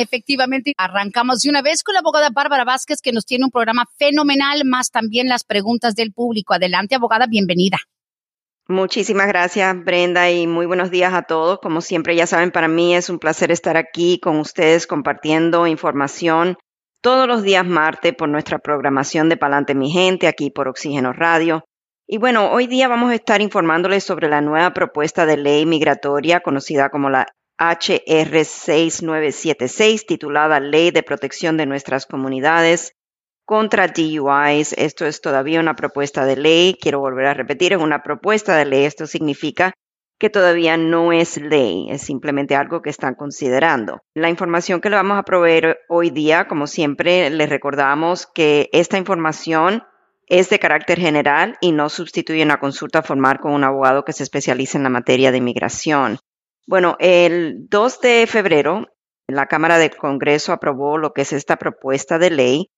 Efectivamente, 0.00 0.74
arrancamos 0.76 1.40
de 1.40 1.50
una 1.50 1.60
vez 1.60 1.82
con 1.82 1.92
la 1.92 1.98
abogada 1.98 2.30
Bárbara 2.30 2.64
Vázquez 2.64 3.02
que 3.02 3.10
nos 3.10 3.26
tiene 3.26 3.46
un 3.46 3.50
programa 3.50 3.84
fenomenal, 3.98 4.62
más 4.64 4.92
también 4.92 5.28
las 5.28 5.42
preguntas 5.42 5.96
del 5.96 6.12
público. 6.12 6.54
Adelante, 6.54 6.94
abogada, 6.94 7.26
bienvenida. 7.26 7.78
Muchísimas 8.68 9.26
gracias, 9.26 9.84
Brenda, 9.84 10.30
y 10.30 10.46
muy 10.46 10.66
buenos 10.66 10.92
días 10.92 11.12
a 11.14 11.22
todos. 11.22 11.58
Como 11.58 11.80
siempre, 11.80 12.14
ya 12.14 12.28
saben, 12.28 12.52
para 12.52 12.68
mí 12.68 12.94
es 12.94 13.10
un 13.10 13.18
placer 13.18 13.50
estar 13.50 13.76
aquí 13.76 14.20
con 14.20 14.36
ustedes 14.36 14.86
compartiendo 14.86 15.66
información 15.66 16.58
todos 17.00 17.26
los 17.26 17.42
días 17.42 17.66
martes 17.66 18.14
por 18.14 18.28
nuestra 18.28 18.60
programación 18.60 19.28
de 19.28 19.36
Palante 19.36 19.74
Mi 19.74 19.90
Gente, 19.90 20.28
aquí 20.28 20.50
por 20.50 20.68
Oxígeno 20.68 21.12
Radio. 21.12 21.64
Y 22.06 22.18
bueno, 22.18 22.52
hoy 22.52 22.68
día 22.68 22.86
vamos 22.86 23.10
a 23.10 23.16
estar 23.16 23.40
informándoles 23.40 24.04
sobre 24.04 24.28
la 24.28 24.42
nueva 24.42 24.72
propuesta 24.72 25.26
de 25.26 25.38
ley 25.38 25.66
migratoria 25.66 26.38
conocida 26.38 26.88
como 26.88 27.10
la 27.10 27.26
HR 27.58 28.44
6976, 28.44 30.06
titulada 30.06 30.60
Ley 30.60 30.90
de 30.92 31.02
Protección 31.02 31.56
de 31.56 31.66
Nuestras 31.66 32.06
Comunidades 32.06 32.92
contra 33.44 33.88
DUIs. 33.88 34.74
Esto 34.74 35.06
es 35.06 35.20
todavía 35.20 35.58
una 35.58 35.74
propuesta 35.74 36.24
de 36.24 36.36
ley. 36.36 36.78
Quiero 36.80 37.00
volver 37.00 37.26
a 37.26 37.34
repetir, 37.34 37.72
es 37.72 37.80
una 37.80 38.02
propuesta 38.02 38.56
de 38.56 38.64
ley. 38.64 38.84
Esto 38.84 39.06
significa 39.06 39.72
que 40.18 40.30
todavía 40.30 40.76
no 40.76 41.12
es 41.12 41.36
ley, 41.36 41.86
es 41.90 42.02
simplemente 42.02 42.56
algo 42.56 42.82
que 42.82 42.90
están 42.90 43.14
considerando. 43.14 44.02
La 44.14 44.28
información 44.28 44.80
que 44.80 44.90
le 44.90 44.96
vamos 44.96 45.16
a 45.16 45.22
proveer 45.22 45.78
hoy 45.88 46.10
día, 46.10 46.46
como 46.48 46.66
siempre, 46.66 47.30
les 47.30 47.48
recordamos 47.48 48.26
que 48.26 48.68
esta 48.72 48.98
información 48.98 49.84
es 50.26 50.50
de 50.50 50.58
carácter 50.58 50.98
general 50.98 51.56
y 51.60 51.72
no 51.72 51.88
sustituye 51.88 52.42
una 52.42 52.60
consulta 52.60 53.02
formal 53.02 53.40
con 53.40 53.52
un 53.52 53.64
abogado 53.64 54.04
que 54.04 54.12
se 54.12 54.24
especializa 54.24 54.76
en 54.76 54.84
la 54.84 54.90
materia 54.90 55.30
de 55.30 55.38
inmigración. 55.38 56.18
Bueno, 56.68 56.96
el 56.98 57.66
2 57.70 58.00
de 58.02 58.26
febrero, 58.26 58.88
la 59.26 59.46
Cámara 59.46 59.78
del 59.78 59.96
Congreso 59.96 60.52
aprobó 60.52 60.98
lo 60.98 61.14
que 61.14 61.22
es 61.22 61.32
esta 61.32 61.56
propuesta 61.56 62.18
de 62.18 62.28
ley 62.28 62.70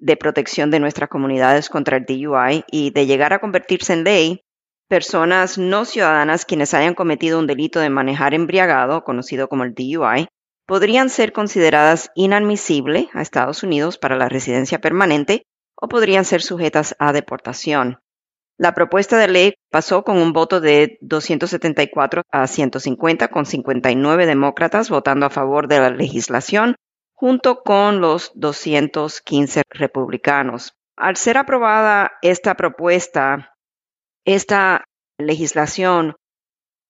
de 0.00 0.16
protección 0.16 0.72
de 0.72 0.80
nuestras 0.80 1.08
comunidades 1.08 1.68
contra 1.68 1.96
el 1.96 2.06
DUI 2.06 2.64
y 2.66 2.90
de 2.90 3.06
llegar 3.06 3.32
a 3.32 3.38
convertirse 3.38 3.92
en 3.92 4.02
ley, 4.02 4.40
personas 4.88 5.58
no 5.58 5.84
ciudadanas 5.84 6.44
quienes 6.44 6.74
hayan 6.74 6.94
cometido 6.94 7.38
un 7.38 7.46
delito 7.46 7.78
de 7.78 7.88
manejar 7.88 8.34
embriagado, 8.34 9.04
conocido 9.04 9.46
como 9.46 9.62
el 9.62 9.74
DUI, 9.74 10.26
podrían 10.66 11.08
ser 11.08 11.32
consideradas 11.32 12.10
inadmisibles 12.16 13.06
a 13.14 13.22
Estados 13.22 13.62
Unidos 13.62 13.96
para 13.96 14.16
la 14.16 14.28
residencia 14.28 14.80
permanente 14.80 15.44
o 15.80 15.86
podrían 15.86 16.24
ser 16.24 16.42
sujetas 16.42 16.96
a 16.98 17.12
deportación. 17.12 18.00
La 18.58 18.72
propuesta 18.72 19.18
de 19.18 19.28
ley 19.28 19.54
pasó 19.70 20.02
con 20.02 20.16
un 20.16 20.32
voto 20.32 20.60
de 20.60 20.96
274 21.02 22.22
a 22.30 22.46
150, 22.46 23.28
con 23.28 23.44
59 23.44 24.26
demócratas 24.26 24.88
votando 24.88 25.26
a 25.26 25.30
favor 25.30 25.68
de 25.68 25.78
la 25.78 25.90
legislación, 25.90 26.76
junto 27.12 27.62
con 27.62 28.00
los 28.00 28.32
215 28.34 29.62
republicanos. 29.68 30.72
Al 30.96 31.16
ser 31.16 31.36
aprobada 31.36 32.12
esta 32.22 32.54
propuesta, 32.54 33.54
esta 34.24 34.84
legislación 35.18 36.16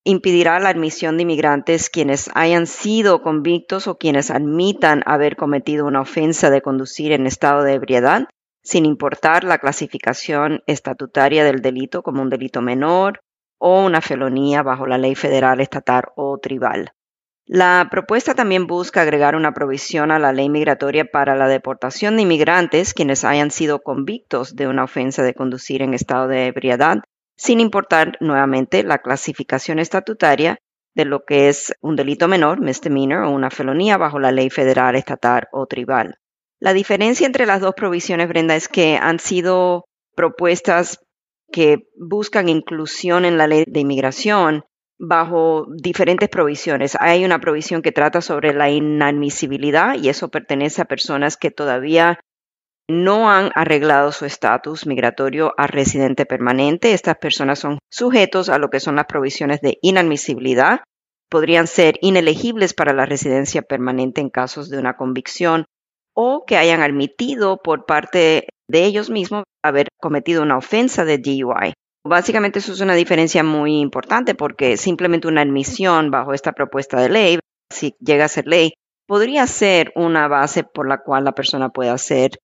impedirá 0.04 0.60
la 0.60 0.68
admisión 0.68 1.16
de 1.16 1.24
inmigrantes 1.24 1.90
quienes 1.90 2.30
hayan 2.34 2.68
sido 2.68 3.22
convictos 3.22 3.88
o 3.88 3.98
quienes 3.98 4.30
admitan 4.30 5.02
haber 5.04 5.34
cometido 5.34 5.84
una 5.84 6.02
ofensa 6.02 6.48
de 6.48 6.62
conducir 6.62 7.10
en 7.10 7.26
estado 7.26 7.64
de 7.64 7.72
ebriedad, 7.72 8.28
sin 8.66 8.84
importar 8.84 9.44
la 9.44 9.58
clasificación 9.58 10.60
estatutaria 10.66 11.44
del 11.44 11.62
delito 11.62 12.02
como 12.02 12.20
un 12.20 12.28
delito 12.28 12.62
menor 12.62 13.20
o 13.58 13.86
una 13.86 14.00
felonía 14.00 14.64
bajo 14.64 14.88
la 14.88 14.98
ley 14.98 15.14
federal, 15.14 15.60
estatal 15.60 16.06
o 16.16 16.36
tribal. 16.38 16.90
La 17.46 17.86
propuesta 17.92 18.34
también 18.34 18.66
busca 18.66 19.02
agregar 19.02 19.36
una 19.36 19.54
provisión 19.54 20.10
a 20.10 20.18
la 20.18 20.32
ley 20.32 20.48
migratoria 20.48 21.04
para 21.04 21.36
la 21.36 21.46
deportación 21.46 22.16
de 22.16 22.22
inmigrantes 22.22 22.92
quienes 22.92 23.24
hayan 23.24 23.52
sido 23.52 23.82
convictos 23.82 24.56
de 24.56 24.66
una 24.66 24.82
ofensa 24.82 25.22
de 25.22 25.34
conducir 25.34 25.80
en 25.80 25.94
estado 25.94 26.26
de 26.26 26.46
ebriedad 26.46 27.04
sin 27.36 27.60
importar 27.60 28.16
nuevamente 28.18 28.82
la 28.82 28.98
clasificación 28.98 29.78
estatutaria 29.78 30.58
de 30.96 31.04
lo 31.04 31.24
que 31.24 31.48
es 31.48 31.72
un 31.82 31.94
delito 31.94 32.26
menor, 32.26 32.60
misdemeanor, 32.60 33.26
o 33.26 33.30
una 33.30 33.50
felonía 33.50 33.96
bajo 33.96 34.18
la 34.18 34.32
ley 34.32 34.50
federal, 34.50 34.96
estatal 34.96 35.46
o 35.52 35.66
tribal. 35.66 36.18
La 36.60 36.72
diferencia 36.72 37.26
entre 37.26 37.46
las 37.46 37.60
dos 37.60 37.74
provisiones, 37.74 38.28
Brenda, 38.28 38.56
es 38.56 38.68
que 38.68 38.96
han 38.96 39.18
sido 39.18 39.84
propuestas 40.14 40.98
que 41.52 41.88
buscan 41.96 42.48
inclusión 42.48 43.24
en 43.24 43.38
la 43.38 43.46
ley 43.46 43.64
de 43.66 43.80
inmigración 43.80 44.64
bajo 44.98 45.66
diferentes 45.76 46.28
provisiones. 46.28 46.96
Hay 46.98 47.24
una 47.24 47.40
provisión 47.40 47.82
que 47.82 47.92
trata 47.92 48.22
sobre 48.22 48.54
la 48.54 48.70
inadmisibilidad 48.70 49.96
y 49.96 50.08
eso 50.08 50.30
pertenece 50.30 50.82
a 50.82 50.86
personas 50.86 51.36
que 51.36 51.50
todavía 51.50 52.20
no 52.88 53.30
han 53.30 53.50
arreglado 53.54 54.12
su 54.12 54.24
estatus 54.24 54.86
migratorio 54.86 55.52
a 55.58 55.66
residente 55.66 56.24
permanente. 56.24 56.94
Estas 56.94 57.16
personas 57.16 57.58
son 57.58 57.78
sujetos 57.90 58.48
a 58.48 58.58
lo 58.58 58.70
que 58.70 58.80
son 58.80 58.96
las 58.96 59.06
provisiones 59.06 59.60
de 59.60 59.78
inadmisibilidad. 59.82 60.80
Podrían 61.28 61.66
ser 61.66 61.96
inelegibles 62.00 62.72
para 62.72 62.94
la 62.94 63.04
residencia 63.04 63.62
permanente 63.62 64.20
en 64.20 64.30
casos 64.30 64.70
de 64.70 64.78
una 64.78 64.96
convicción 64.96 65.66
o 66.16 66.44
que 66.46 66.56
hayan 66.56 66.82
admitido 66.82 67.58
por 67.58 67.84
parte 67.84 68.48
de 68.68 68.84
ellos 68.84 69.10
mismos 69.10 69.44
haber 69.62 69.88
cometido 70.00 70.42
una 70.42 70.56
ofensa 70.56 71.04
de 71.04 71.18
DUI. 71.18 71.74
Básicamente 72.04 72.60
eso 72.60 72.72
es 72.72 72.80
una 72.80 72.94
diferencia 72.94 73.42
muy 73.42 73.80
importante 73.80 74.34
porque 74.34 74.76
simplemente 74.76 75.28
una 75.28 75.42
admisión 75.42 76.10
bajo 76.10 76.32
esta 76.32 76.52
propuesta 76.52 77.00
de 77.00 77.08
ley, 77.10 77.38
si 77.70 77.94
llega 78.00 78.24
a 78.24 78.28
ser 78.28 78.46
ley, 78.46 78.72
podría 79.06 79.46
ser 79.46 79.92
una 79.94 80.26
base 80.28 80.64
por 80.64 80.88
la 80.88 81.02
cual 81.02 81.24
la 81.24 81.32
persona 81.32 81.68
pueda 81.68 81.98
ser 81.98 82.38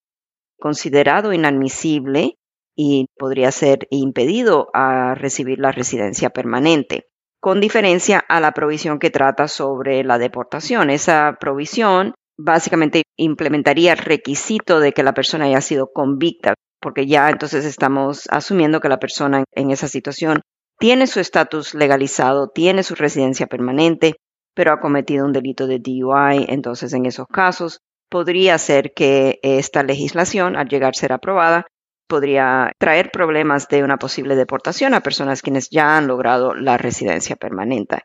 considerado 0.60 1.33
inadmisible 1.33 2.37
y 2.77 3.06
podría 3.16 3.50
ser 3.53 3.87
impedido 3.91 4.69
a 4.75 5.15
recibir 5.15 5.59
la 5.59 5.72
residencia 5.72 6.31
permanente, 6.31 7.06
con 7.41 7.60
diferencia 7.60 8.19
a 8.19 8.41
la 8.41 8.53
provisión 8.53 8.99
que 8.99 9.10
trata 9.10 9.49
sobre 9.49 10.04
la 10.04 10.19
deportación. 10.19 10.91
Esa 10.91 11.37
provisión 11.41 12.15
básicamente 12.44 13.03
implementaría 13.16 13.92
el 13.92 13.98
requisito 13.98 14.80
de 14.80 14.92
que 14.92 15.03
la 15.03 15.14
persona 15.14 15.47
haya 15.47 15.60
sido 15.60 15.88
convicta, 15.92 16.54
porque 16.80 17.06
ya 17.06 17.30
entonces 17.30 17.64
estamos 17.64 18.26
asumiendo 18.30 18.80
que 18.80 18.88
la 18.88 18.98
persona 18.98 19.44
en 19.53 19.70
esa 19.70 19.88
situación 19.88 20.41
tiene 20.78 21.06
su 21.06 21.20
estatus 21.20 21.75
legalizado, 21.75 22.48
tiene 22.48 22.82
su 22.82 22.94
residencia 22.94 23.47
permanente, 23.47 24.16
pero 24.54 24.72
ha 24.72 24.80
cometido 24.80 25.25
un 25.25 25.32
delito 25.32 25.66
de 25.66 25.78
DUI, 25.78 26.47
entonces 26.48 26.92
en 26.92 27.06
esos 27.06 27.26
casos 27.28 27.78
podría 28.10 28.59
ser 28.59 28.92
que 28.94 29.38
esta 29.42 29.82
legislación, 29.82 30.56
al 30.56 30.69
llegar 30.69 30.91
a 30.91 30.98
ser 30.98 31.12
aprobada, 31.12 31.66
podría 32.09 32.72
traer 32.78 33.10
problemas 33.10 33.69
de 33.69 33.84
una 33.84 33.97
posible 33.97 34.36
deportación 34.36 34.92
a 34.92 35.00
personas 35.00 35.41
quienes 35.41 35.70
ya 35.70 35.97
han 35.97 36.09
logrado 36.09 36.54
la 36.54 36.76
residencia 36.76 37.36
permanente. 37.36 38.00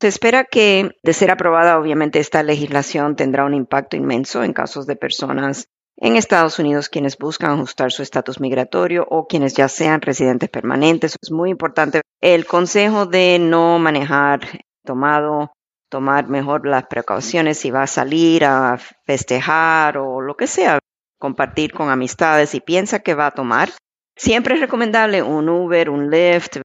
Se 0.00 0.06
espera 0.06 0.44
que, 0.44 0.92
de 1.02 1.12
ser 1.12 1.30
aprobada, 1.30 1.78
obviamente 1.78 2.20
esta 2.20 2.44
legislación 2.44 3.16
tendrá 3.16 3.44
un 3.44 3.54
impacto 3.54 3.96
inmenso 3.96 4.44
en 4.44 4.52
casos 4.52 4.86
de 4.86 4.94
personas 4.94 5.66
en 5.96 6.16
Estados 6.16 6.60
Unidos 6.60 6.88
quienes 6.88 7.18
buscan 7.18 7.50
ajustar 7.50 7.90
su 7.90 8.02
estatus 8.02 8.40
migratorio 8.40 9.04
o 9.10 9.26
quienes 9.26 9.54
ya 9.54 9.68
sean 9.68 10.00
residentes 10.00 10.48
permanentes. 10.48 11.16
Es 11.20 11.32
muy 11.32 11.50
importante 11.50 12.02
el 12.20 12.46
consejo 12.46 13.06
de 13.06 13.38
no 13.40 13.80
manejar 13.80 14.40
tomado 14.84 15.50
tomar 15.90 16.28
mejor 16.28 16.66
las 16.66 16.86
precauciones 16.86 17.58
si 17.58 17.70
va 17.70 17.82
a 17.82 17.88
salir 17.88 18.44
a 18.44 18.78
festejar 19.06 19.98
o 19.98 20.20
lo 20.20 20.36
que 20.36 20.46
sea, 20.46 20.78
compartir 21.18 21.72
con 21.72 21.90
amistades 21.90 22.54
y 22.54 22.60
piensa 22.60 23.00
que 23.00 23.14
va 23.14 23.26
a 23.26 23.34
tomar. 23.34 23.70
Siempre 24.16 24.54
es 24.54 24.60
recomendable 24.60 25.22
un 25.22 25.48
Uber, 25.48 25.90
un 25.90 26.10
Lyft, 26.10 26.58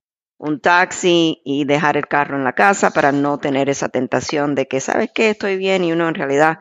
un 0.44 0.60
taxi 0.60 1.42
y 1.46 1.64
dejar 1.64 1.96
el 1.96 2.08
carro 2.08 2.36
en 2.36 2.44
la 2.44 2.52
casa 2.52 2.92
para 2.92 3.14
no 3.14 3.38
tener 3.38 3.70
esa 3.70 3.88
tentación 3.88 4.56
de 4.56 4.68
que, 4.68 4.82
¿sabes 4.82 5.10
qué? 5.16 5.30
Estoy 5.30 5.56
bien 5.56 5.86
y 5.86 5.94
uno 5.94 6.10
en 6.10 6.16
realidad, 6.16 6.60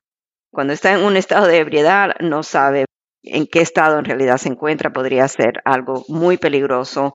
cuando 0.52 0.72
está 0.72 0.92
en 0.92 1.04
un 1.04 1.16
estado 1.16 1.48
de 1.48 1.58
ebriedad, 1.58 2.14
no 2.20 2.44
sabe 2.44 2.84
en 3.24 3.48
qué 3.48 3.60
estado 3.60 3.98
en 3.98 4.04
realidad 4.04 4.36
se 4.36 4.50
encuentra. 4.50 4.92
Podría 4.92 5.26
ser 5.26 5.62
algo 5.64 6.04
muy 6.06 6.36
peligroso 6.36 7.14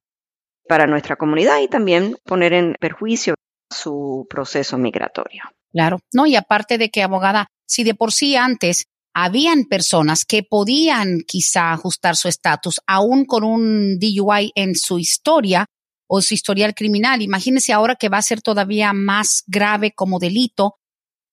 para 0.67 0.87
nuestra 0.87 1.15
comunidad 1.15 1.59
y 1.61 1.69
también 1.69 2.17
poner 2.25 2.51
en 2.51 2.75
perjuicio 2.77 3.35
su 3.71 4.27
proceso 4.29 4.77
migratorio. 4.77 5.43
Claro, 5.71 5.99
no, 6.11 6.25
y 6.25 6.35
aparte 6.35 6.77
de 6.77 6.89
que, 6.89 7.01
abogada, 7.01 7.47
si 7.65 7.85
de 7.85 7.95
por 7.95 8.11
sí 8.11 8.35
antes 8.35 8.83
habían 9.13 9.63
personas 9.69 10.25
que 10.25 10.43
podían 10.43 11.19
quizá 11.25 11.71
ajustar 11.71 12.17
su 12.17 12.27
estatus 12.27 12.81
aún 12.85 13.23
con 13.23 13.45
un 13.45 13.99
DUI 13.99 14.51
en 14.53 14.75
su 14.75 14.99
historia 14.99 15.65
o 16.07 16.21
su 16.21 16.33
historial 16.33 16.73
criminal. 16.73 17.21
Imagínense 17.21 17.73
ahora 17.73 17.95
que 17.95 18.09
va 18.09 18.17
a 18.17 18.23
ser 18.23 18.41
todavía 18.41 18.93
más 18.93 19.43
grave 19.47 19.91
como 19.91 20.19
delito. 20.19 20.77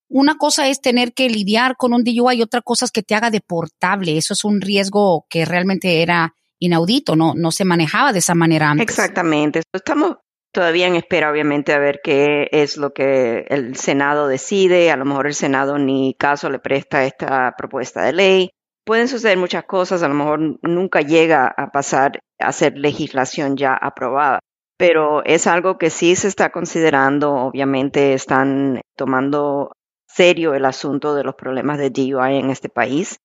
Una 0.07 0.35
cosa 0.35 0.67
es 0.67 0.81
tener 0.81 1.13
que 1.13 1.29
lidiar 1.29 1.77
con 1.77 1.93
un 1.93 2.03
DUI 2.03 2.37
y 2.37 2.41
otra 2.41 2.61
cosa 2.61 2.85
es 2.85 2.91
que 2.91 3.01
te 3.01 3.15
haga 3.15 3.31
deportable. 3.31 4.17
Eso 4.17 4.33
es 4.33 4.43
un 4.43 4.61
riesgo 4.61 5.25
que 5.29 5.45
realmente 5.45 6.01
era 6.01 6.35
inaudito, 6.59 7.15
no, 7.15 7.33
no 7.35 7.51
se 7.51 7.65
manejaba 7.65 8.13
de 8.13 8.19
esa 8.19 8.35
manera 8.35 8.69
antes. 8.69 8.87
Exactamente. 8.87 9.61
Estamos 9.73 10.17
todavía 10.51 10.87
en 10.87 10.95
espera, 10.95 11.31
obviamente, 11.31 11.73
a 11.73 11.79
ver 11.79 11.99
qué 12.03 12.47
es 12.51 12.77
lo 12.77 12.93
que 12.93 13.45
el 13.49 13.75
Senado 13.75 14.27
decide. 14.27 14.91
A 14.91 14.95
lo 14.97 15.05
mejor 15.05 15.27
el 15.27 15.33
Senado 15.33 15.77
ni 15.77 16.15
caso 16.17 16.49
le 16.49 16.59
presta 16.59 17.03
esta 17.03 17.53
propuesta 17.57 18.03
de 18.03 18.13
ley. 18.13 18.49
Pueden 18.85 19.07
suceder 19.07 19.37
muchas 19.37 19.65
cosas, 19.65 20.03
a 20.03 20.07
lo 20.07 20.13
mejor 20.13 20.59
nunca 20.61 21.01
llega 21.01 21.47
a 21.47 21.71
pasar 21.71 22.19
a 22.39 22.51
ser 22.51 22.77
legislación 22.77 23.57
ya 23.57 23.73
aprobada, 23.73 24.39
pero 24.77 25.23
es 25.25 25.47
algo 25.47 25.77
que 25.77 25.89
sí 25.89 26.15
se 26.15 26.27
está 26.27 26.51
considerando. 26.51 27.33
Obviamente 27.33 28.13
están 28.13 28.81
tomando 28.95 29.71
serio 30.07 30.53
el 30.53 30.65
asunto 30.65 31.15
de 31.15 31.23
los 31.23 31.35
problemas 31.35 31.77
de 31.77 31.89
DUI 31.89 32.37
en 32.37 32.49
este 32.49 32.69
país 32.69 33.17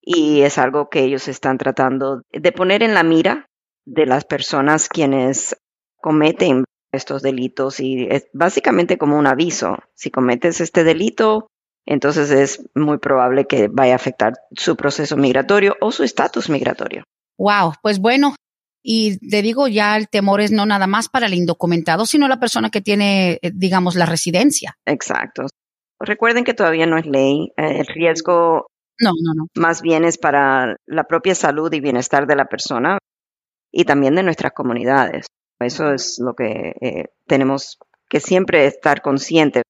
y 0.00 0.42
es 0.42 0.58
algo 0.58 0.88
que 0.88 1.02
ellos 1.02 1.26
están 1.28 1.58
tratando 1.58 2.22
de 2.30 2.52
poner 2.52 2.82
en 2.82 2.94
la 2.94 3.02
mira 3.02 3.46
de 3.84 4.06
las 4.06 4.24
personas 4.24 4.88
quienes 4.88 5.56
cometen 6.00 6.64
estos 6.92 7.22
delitos 7.22 7.80
y 7.80 8.06
es 8.08 8.28
básicamente 8.32 8.98
como 8.98 9.18
un 9.18 9.26
aviso. 9.26 9.76
Si 9.94 10.10
cometes 10.10 10.60
este 10.60 10.84
delito, 10.84 11.48
entonces 11.84 12.30
es 12.30 12.64
muy 12.74 12.98
probable 12.98 13.46
que 13.46 13.68
vaya 13.68 13.94
a 13.94 13.96
afectar 13.96 14.34
su 14.52 14.76
proceso 14.76 15.16
migratorio 15.16 15.76
o 15.80 15.90
su 15.90 16.04
estatus 16.04 16.48
migratorio. 16.48 17.04
Wow, 17.38 17.74
pues 17.82 17.98
bueno, 17.98 18.34
y 18.88 19.18
te 19.18 19.42
digo, 19.42 19.66
ya 19.66 19.96
el 19.96 20.08
temor 20.08 20.40
es 20.40 20.52
no 20.52 20.64
nada 20.64 20.86
más 20.86 21.08
para 21.08 21.26
el 21.26 21.34
indocumentado, 21.34 22.06
sino 22.06 22.28
la 22.28 22.38
persona 22.38 22.70
que 22.70 22.80
tiene, 22.80 23.40
eh, 23.42 23.50
digamos, 23.52 23.96
la 23.96 24.06
residencia. 24.06 24.78
Exacto. 24.86 25.46
Recuerden 25.98 26.44
que 26.44 26.54
todavía 26.54 26.86
no 26.86 26.96
es 26.96 27.04
ley. 27.04 27.52
Eh, 27.56 27.80
el 27.80 27.86
riesgo 27.88 28.68
no, 29.00 29.10
no, 29.20 29.34
no. 29.34 29.46
más 29.56 29.82
bien 29.82 30.04
es 30.04 30.18
para 30.18 30.76
la 30.86 31.02
propia 31.02 31.34
salud 31.34 31.72
y 31.72 31.80
bienestar 31.80 32.28
de 32.28 32.36
la 32.36 32.44
persona 32.44 32.98
y 33.72 33.86
también 33.86 34.14
de 34.14 34.22
nuestras 34.22 34.52
comunidades. 34.52 35.26
Eso 35.58 35.92
es 35.92 36.20
lo 36.20 36.34
que 36.34 36.76
eh, 36.80 37.06
tenemos 37.26 37.78
que 38.08 38.20
siempre 38.20 38.66
estar 38.66 39.02
conscientes, 39.02 39.64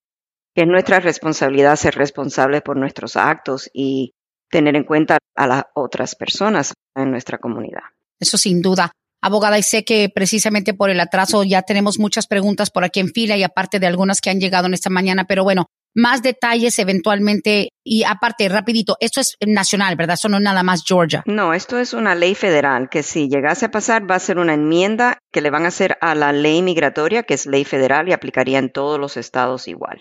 que 0.54 0.64
es 0.64 0.68
nuestra 0.68 1.00
responsabilidad 1.00 1.76
ser 1.76 1.94
responsables 1.94 2.60
por 2.60 2.76
nuestros 2.76 3.16
actos 3.16 3.70
y 3.72 4.12
tener 4.50 4.76
en 4.76 4.84
cuenta 4.84 5.16
a 5.34 5.46
las 5.46 5.64
otras 5.74 6.14
personas 6.16 6.74
en 6.94 7.10
nuestra 7.10 7.38
comunidad. 7.38 7.84
Eso 8.20 8.36
sin 8.36 8.60
duda. 8.60 8.92
Abogada, 9.26 9.58
y 9.58 9.62
sé 9.62 9.84
que 9.84 10.08
precisamente 10.08 10.72
por 10.72 10.88
el 10.88 11.00
atraso 11.00 11.42
ya 11.42 11.62
tenemos 11.62 11.98
muchas 11.98 12.26
preguntas 12.26 12.70
por 12.70 12.84
aquí 12.84 13.00
en 13.00 13.08
fila 13.08 13.36
y 13.36 13.42
aparte 13.42 13.80
de 13.80 13.86
algunas 13.86 14.20
que 14.20 14.30
han 14.30 14.38
llegado 14.38 14.66
en 14.66 14.74
esta 14.74 14.88
mañana, 14.88 15.24
pero 15.24 15.42
bueno, 15.42 15.66
más 15.96 16.22
detalles 16.22 16.78
eventualmente. 16.78 17.70
Y 17.82 18.04
aparte, 18.04 18.48
rapidito, 18.48 18.96
esto 19.00 19.20
es 19.20 19.36
nacional, 19.44 19.96
¿verdad? 19.96 20.14
Eso 20.14 20.28
no 20.28 20.36
es 20.36 20.42
nada 20.42 20.62
más 20.62 20.84
Georgia. 20.86 21.24
No, 21.26 21.54
esto 21.54 21.78
es 21.78 21.94
una 21.94 22.14
ley 22.14 22.34
federal 22.34 22.88
que 22.88 23.02
si 23.02 23.28
llegase 23.28 23.64
a 23.64 23.70
pasar 23.70 24.08
va 24.08 24.14
a 24.14 24.20
ser 24.20 24.38
una 24.38 24.54
enmienda 24.54 25.18
que 25.32 25.40
le 25.40 25.50
van 25.50 25.64
a 25.64 25.68
hacer 25.68 25.96
a 26.00 26.14
la 26.14 26.32
ley 26.32 26.62
migratoria, 26.62 27.22
que 27.24 27.34
es 27.34 27.46
ley 27.46 27.64
federal 27.64 28.08
y 28.08 28.12
aplicaría 28.12 28.58
en 28.58 28.70
todos 28.70 29.00
los 29.00 29.16
estados 29.16 29.66
igual. 29.66 30.00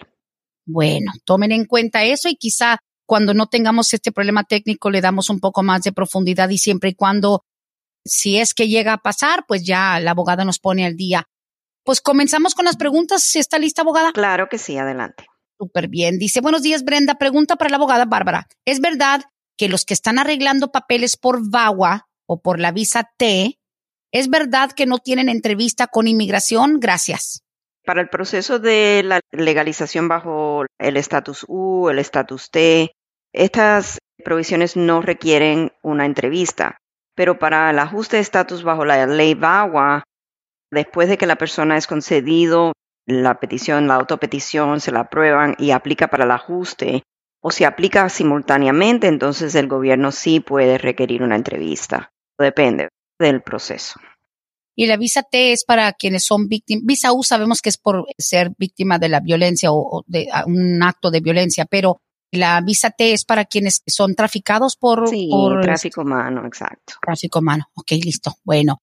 Bueno, 0.67 1.11
tomen 1.25 1.51
en 1.51 1.65
cuenta 1.65 2.03
eso 2.03 2.27
y 2.27 2.35
quizá 2.35 2.77
cuando 3.07 3.33
no 3.33 3.47
tengamos 3.47 3.93
este 3.93 4.11
problema 4.11 4.43
técnico 4.43 4.89
le 4.89 5.01
damos 5.01 5.29
un 5.29 5.39
poco 5.39 5.63
más 5.63 5.83
de 5.83 5.93
profundidad 5.93 6.49
y 6.49 6.57
siempre 6.57 6.89
y 6.89 6.95
cuando, 6.95 7.43
si 8.05 8.37
es 8.37 8.53
que 8.53 8.67
llega 8.67 8.93
a 8.93 8.97
pasar, 8.97 9.45
pues 9.47 9.65
ya 9.65 9.99
la 9.99 10.11
abogada 10.11 10.45
nos 10.45 10.59
pone 10.59 10.85
al 10.85 10.95
día. 10.95 11.27
Pues 11.83 12.01
comenzamos 12.01 12.55
con 12.55 12.65
las 12.65 12.77
preguntas. 12.77 13.23
¿Si 13.23 13.39
está 13.39 13.59
lista, 13.59 13.81
abogada? 13.81 14.11
Claro 14.11 14.47
que 14.49 14.57
sí, 14.57 14.77
adelante. 14.77 15.27
Súper 15.57 15.87
bien. 15.87 16.17
Dice, 16.17 16.41
buenos 16.41 16.63
días, 16.63 16.83
Brenda. 16.83 17.15
Pregunta 17.15 17.55
para 17.55 17.69
la 17.69 17.77
abogada 17.77 18.05
Bárbara. 18.05 18.47
¿Es 18.65 18.79
verdad 18.79 19.21
que 19.57 19.69
los 19.69 19.85
que 19.85 19.93
están 19.93 20.19
arreglando 20.19 20.71
papeles 20.71 21.15
por 21.17 21.49
VAWA 21.49 22.07
o 22.27 22.41
por 22.41 22.59
la 22.59 22.71
visa 22.71 23.09
T, 23.17 23.57
es 24.11 24.29
verdad 24.29 24.71
que 24.71 24.85
no 24.85 24.97
tienen 24.97 25.29
entrevista 25.29 25.87
con 25.87 26.07
inmigración? 26.07 26.79
Gracias. 26.79 27.43
Para 27.85 28.01
el 28.01 28.09
proceso 28.09 28.59
de 28.59 29.03
la 29.03 29.19
legalización 29.31 30.07
bajo 30.07 30.65
el 30.79 30.97
estatus 30.97 31.45
U, 31.47 31.89
el 31.89 31.99
estatus 31.99 32.49
T, 32.49 32.91
estas 33.31 33.99
provisiones 34.23 34.75
no 34.75 35.01
requieren 35.01 35.71
una 35.83 36.05
entrevista. 36.05 36.77
Pero 37.15 37.39
para 37.39 37.69
el 37.69 37.79
ajuste 37.79 38.17
de 38.17 38.21
estatus 38.21 38.63
bajo 38.63 38.85
la 38.85 39.05
ley 39.07 39.33
VAWA, 39.33 40.03
después 40.71 41.09
de 41.09 41.17
que 41.17 41.25
la 41.25 41.37
persona 41.37 41.77
es 41.77 41.87
concedido 41.87 42.73
la 43.07 43.39
petición, 43.39 43.87
la 43.87 43.95
autopetición, 43.95 44.79
se 44.79 44.91
la 44.91 45.01
aprueban 45.01 45.55
y 45.57 45.71
aplica 45.71 46.07
para 46.07 46.25
el 46.25 46.31
ajuste, 46.31 47.03
o 47.41 47.51
si 47.51 47.63
aplica 47.63 48.09
simultáneamente, 48.09 49.07
entonces 49.07 49.53
el 49.55 49.67
gobierno 49.67 50.11
sí 50.11 50.39
puede 50.39 50.77
requerir 50.77 51.21
una 51.21 51.35
entrevista. 51.35 52.11
Depende 52.39 52.89
del 53.19 53.41
proceso. 53.41 53.99
Y 54.75 54.87
la 54.87 54.97
visa 54.97 55.23
T 55.23 55.53
es 55.53 55.63
para 55.63 55.93
quienes 55.93 56.25
son 56.25 56.47
víctimas. 56.47 56.83
Visa 56.85 57.13
U 57.13 57.23
sabemos 57.23 57.61
que 57.61 57.69
es 57.69 57.77
por 57.77 58.05
ser 58.17 58.51
víctima 58.57 58.99
de 58.99 59.09
la 59.09 59.21
violencia 59.21 59.69
o, 59.71 60.03
de 60.07 60.27
un 60.47 60.83
acto 60.83 61.11
de 61.11 61.21
violencia, 61.21 61.65
pero 61.65 62.01
la 62.31 62.59
visa 62.61 62.89
T 62.91 63.13
es 63.13 63.25
para 63.25 63.45
quienes 63.45 63.81
son 63.87 64.15
traficados 64.15 64.75
por, 64.75 65.07
sí, 65.07 65.27
por 65.31 65.61
tráfico 65.61 66.01
humano, 66.01 66.45
exacto. 66.45 66.93
Tráfico 67.01 67.39
humano. 67.39 67.65
Ok, 67.75 67.91
listo. 67.91 68.33
Bueno. 68.43 68.81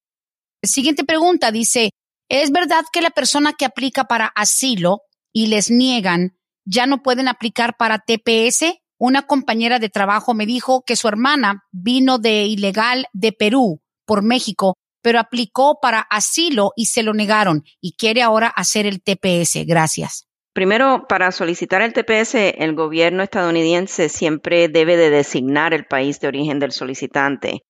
Siguiente 0.64 1.04
pregunta 1.04 1.50
dice, 1.50 1.90
¿Es 2.32 2.50
verdad 2.50 2.86
que 2.90 3.02
la 3.02 3.10
persona 3.10 3.52
que 3.52 3.66
aplica 3.66 4.04
para 4.04 4.24
asilo 4.26 5.02
y 5.34 5.48
les 5.48 5.70
niegan 5.70 6.38
ya 6.64 6.86
no 6.86 7.02
pueden 7.02 7.28
aplicar 7.28 7.76
para 7.76 7.98
TPS? 7.98 8.80
Una 8.98 9.26
compañera 9.26 9.78
de 9.78 9.90
trabajo 9.90 10.32
me 10.32 10.46
dijo 10.46 10.82
que 10.82 10.96
su 10.96 11.08
hermana 11.08 11.64
vino 11.72 12.18
de 12.18 12.46
ilegal 12.46 13.04
de 13.12 13.32
Perú 13.32 13.82
por 14.06 14.22
México, 14.22 14.78
pero 15.02 15.18
aplicó 15.18 15.78
para 15.82 16.00
asilo 16.00 16.72
y 16.74 16.86
se 16.86 17.02
lo 17.02 17.12
negaron 17.12 17.64
y 17.82 17.96
quiere 17.96 18.22
ahora 18.22 18.48
hacer 18.48 18.86
el 18.86 19.02
TPS. 19.02 19.66
Gracias. 19.66 20.26
Primero, 20.52 21.06
para 21.08 21.32
solicitar 21.32 21.80
el 21.80 21.94
TPS, 21.94 22.34
el 22.58 22.74
gobierno 22.74 23.22
estadounidense 23.22 24.10
siempre 24.10 24.68
debe 24.68 24.98
de 24.98 25.08
designar 25.08 25.72
el 25.72 25.86
país 25.86 26.20
de 26.20 26.28
origen 26.28 26.58
del 26.58 26.72
solicitante 26.72 27.62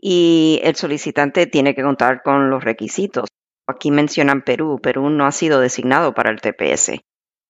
y 0.00 0.60
el 0.62 0.76
solicitante 0.76 1.46
tiene 1.46 1.74
que 1.74 1.82
contar 1.82 2.22
con 2.22 2.48
los 2.48 2.62
requisitos. 2.62 3.28
Aquí 3.66 3.90
mencionan 3.90 4.42
Perú. 4.42 4.78
Perú 4.80 5.10
no 5.10 5.26
ha 5.26 5.32
sido 5.32 5.60
designado 5.60 6.14
para 6.14 6.30
el 6.30 6.40
TPS. 6.40 7.00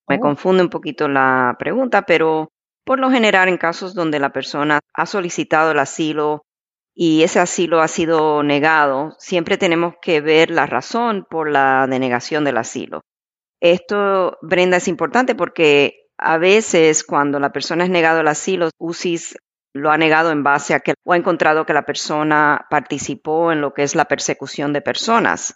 Me 0.09 0.17
oh. 0.17 0.21
confunde 0.21 0.63
un 0.63 0.71
poquito 0.71 1.09
la 1.09 1.57
pregunta, 1.59 2.03
pero 2.07 2.49
por 2.85 2.99
lo 2.99 3.11
general 3.11 3.49
en 3.49 3.59
casos 3.59 3.95
donde 3.95 4.19
la 4.19 4.33
persona 4.33 4.81
ha 4.95 5.07
solicitado 5.07 5.73
el 5.73 5.79
asilo 5.79 6.43
y 6.95 7.23
ese 7.23 7.39
asilo 7.39 7.81
ha 7.81 7.89
sido 7.89 8.43
negado, 8.43 9.15
siempre 9.19 9.59
tenemos 9.59 9.95
que 10.03 10.21
ver 10.21 10.51
la 10.51 10.67
razón 10.67 11.27
por 11.29 11.51
la 11.51 11.87
denegación 11.87 12.45
del 12.45 12.57
asilo. 12.57 13.03
Esto, 13.61 14.39
Brenda, 14.43 14.79
es 14.79 14.89
importante 14.89 15.35
porque 15.35 16.07
a 16.19 16.39
veces 16.39 17.05
cuando 17.05 17.39
la 17.41 17.53
persona 17.53 17.85
es 17.85 17.91
negado 17.91 18.21
el 18.21 18.29
asilo, 18.29 18.71
UCIS 18.79 19.37
lo 19.73 19.91
ha 19.91 19.99
negado 19.99 20.33
en 20.33 20.43
base 20.43 20.75
a 20.75 20.81
que 20.81 20.95
o 21.05 21.13
ha 21.13 21.17
encontrado 21.17 21.65
que 21.65 21.73
la 21.75 21.87
persona 21.87 22.67
participó 22.71 23.53
en 23.53 23.61
lo 23.61 23.73
que 23.73 23.83
es 23.83 23.95
la 23.95 24.07
persecución 24.07 24.73
de 24.73 24.81
personas. 24.81 25.55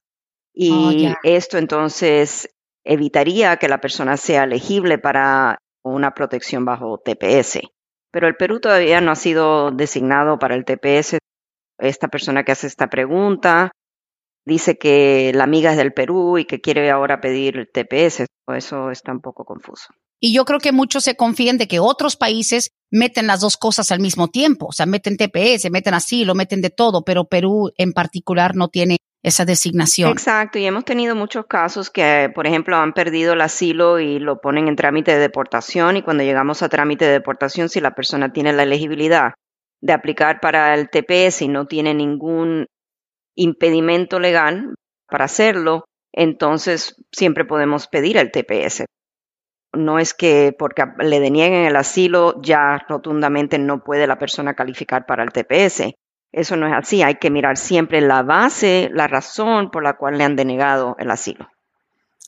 Oh, 0.57 0.93
y 0.93 1.13
esto 1.25 1.59
entonces 1.59 2.49
evitaría 2.85 3.57
que 3.57 3.69
la 3.69 3.81
persona 3.81 4.17
sea 4.17 4.45
elegible 4.45 4.99
para 4.99 5.59
una 5.83 6.15
protección 6.15 6.65
bajo 6.65 6.99
TPS. 6.99 7.61
Pero 8.13 8.29
el 8.29 8.37
Perú 8.37 8.61
todavía 8.61 9.01
no 9.01 9.11
ha 9.11 9.17
sido 9.17 9.73
designado 9.73 10.39
para 10.39 10.55
el 10.55 10.65
TPS. 10.65 11.19
Esta 11.79 12.09
persona 12.09 12.45
que 12.45 12.53
hace 12.53 12.69
esta 12.69 12.89
pregunta 12.89 13.73
dice 14.45 14.77
que 14.79 15.33
la 15.35 15.45
amiga 15.45 15.73
es 15.73 15.77
del 15.77 15.93
Perú 15.93 16.39
y 16.39 16.45
que 16.45 16.61
quiere 16.61 16.91
ahora 16.91 17.21
pedir 17.21 17.57
el 17.57 17.71
TPS. 17.71 18.27
Eso 18.55 18.91
está 18.91 19.13
un 19.13 19.21
poco 19.21 19.45
confuso. 19.45 19.89
Y 20.21 20.35
yo 20.35 20.45
creo 20.45 20.59
que 20.59 20.73
muchos 20.73 21.05
se 21.05 21.17
confían 21.17 21.59
de 21.59 21.69
que 21.69 21.81
otros 21.81 22.17
países 22.17 22.71
meten 22.91 23.27
las 23.27 23.41
dos 23.41 23.57
cosas 23.57 23.91
al 23.91 24.01
mismo 24.01 24.29
tiempo. 24.29 24.67
O 24.67 24.73
sea, 24.73 24.87
meten 24.87 25.17
TPS, 25.17 25.71
meten 25.71 25.95
asilo, 25.95 26.35
meten 26.35 26.63
de 26.63 26.71
todo, 26.71 27.05
pero 27.05 27.25
Perú 27.25 27.73
en 27.77 27.93
particular 27.93 28.55
no 28.55 28.69
tiene 28.69 28.99
esa 29.23 29.45
designación. 29.45 30.13
Exacto, 30.13 30.59
y 30.59 30.67
hemos 30.67 30.85
tenido 30.85 31.17
muchos 31.17 31.47
casos 31.47 31.91
que, 31.91 32.31
por 32.35 32.47
ejemplo, 32.47 32.77
han 32.77 32.93
perdido 32.93 33.33
el 33.33 33.41
asilo 33.41 33.99
y 33.99 34.19
lo 34.19 34.41
ponen 34.41 34.69
en 34.69 34.77
trámite 34.77 35.13
de 35.13 35.19
deportación 35.19 35.97
y 35.97 36.03
cuando 36.03 36.23
llegamos 36.23 36.63
a 36.63 36.69
trámite 36.69 37.07
de 37.07 37.13
deportación, 37.13 37.71
si 37.71 37.81
la 37.81 37.95
persona 37.95 38.33
tiene 38.33 38.53
la 38.53 38.65
elegibilidad 38.65 39.33
de 39.81 39.93
aplicar 39.95 40.41
para 40.41 40.75
el 40.75 40.91
TPS 40.91 41.43
y 41.43 41.49
no 41.49 41.67
tiene 41.67 41.95
ningún 41.95 42.67
impedimento 43.35 44.19
legal 44.19 44.75
para 45.09 45.25
hacerlo, 45.25 45.85
entonces 46.13 46.97
siempre 47.13 47.45
podemos 47.45 47.89
pedir 47.89 48.17
el 48.17 48.31
TPS. 48.31 48.85
no 49.77 49.99
es 49.99 50.15
que 50.15 50.55
porque 50.57 50.85
le 51.01 51.19
denieguen 51.19 51.65
el 51.65 51.75
asilo 51.75 52.41
ya 52.41 52.79
rotundamente 52.89 53.59
no 53.59 53.83
puede 53.83 54.07
la 54.07 54.19
persona 54.19 54.55
calificar 54.55 55.05
para 55.05 55.25
el 55.25 55.33
TPS. 55.33 55.95
Eso 56.31 56.57
no 56.57 56.67
es 56.67 56.73
así. 56.73 57.03
Hay 57.03 57.17
que 57.17 57.31
mirar 57.31 57.57
siempre 57.57 58.01
la 58.01 58.23
base, 58.23 58.89
la 58.93 59.09
razón 59.09 59.71
por 59.71 59.83
la 59.83 59.97
cual 59.97 60.19
le 60.19 60.25
han 60.25 60.37
denegado 60.37 60.97
el 60.99 61.11
asilo. 61.11 61.49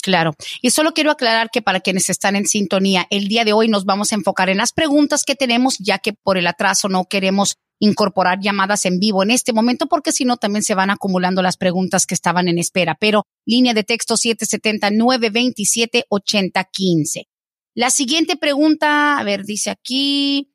Claro. 0.02 0.34
Y 0.62 0.70
solo 0.70 0.92
quiero 0.92 1.10
aclarar 1.10 1.50
que 1.52 1.62
para 1.62 1.80
quienes 1.80 2.08
están 2.10 2.36
en 2.36 2.46
sintonía, 2.46 3.08
el 3.10 3.26
día 3.26 3.44
de 3.44 3.52
hoy 3.52 3.66
nos 3.66 3.84
vamos 3.84 4.12
a 4.12 4.14
enfocar 4.14 4.48
en 4.48 4.58
las 4.58 4.72
preguntas 4.72 5.24
que 5.24 5.34
tenemos, 5.34 5.78
ya 5.78 5.98
que 5.98 6.12
por 6.12 6.38
el 6.38 6.46
atraso 6.46 6.88
no 6.88 7.06
queremos 7.06 7.56
incorporar 7.78 8.40
llamadas 8.40 8.84
en 8.86 8.98
vivo 8.98 9.22
en 9.22 9.30
este 9.30 9.52
momento, 9.52 9.86
porque 9.86 10.12
si 10.12 10.24
no 10.24 10.36
también 10.36 10.62
se 10.62 10.74
van 10.74 10.90
acumulando 10.90 11.42
las 11.42 11.56
preguntas 11.56 12.06
que 12.06 12.14
estaban 12.14 12.48
en 12.48 12.58
espera. 12.58 12.96
Pero 12.98 13.24
línea 13.44 13.74
de 13.74 13.84
texto 13.84 14.16
770 14.16 14.90
927 14.90 16.04
8015. 16.08 17.28
La 17.74 17.90
siguiente 17.90 18.36
pregunta, 18.36 19.18
a 19.18 19.24
ver, 19.24 19.44
dice 19.44 19.70
aquí, 19.70 20.52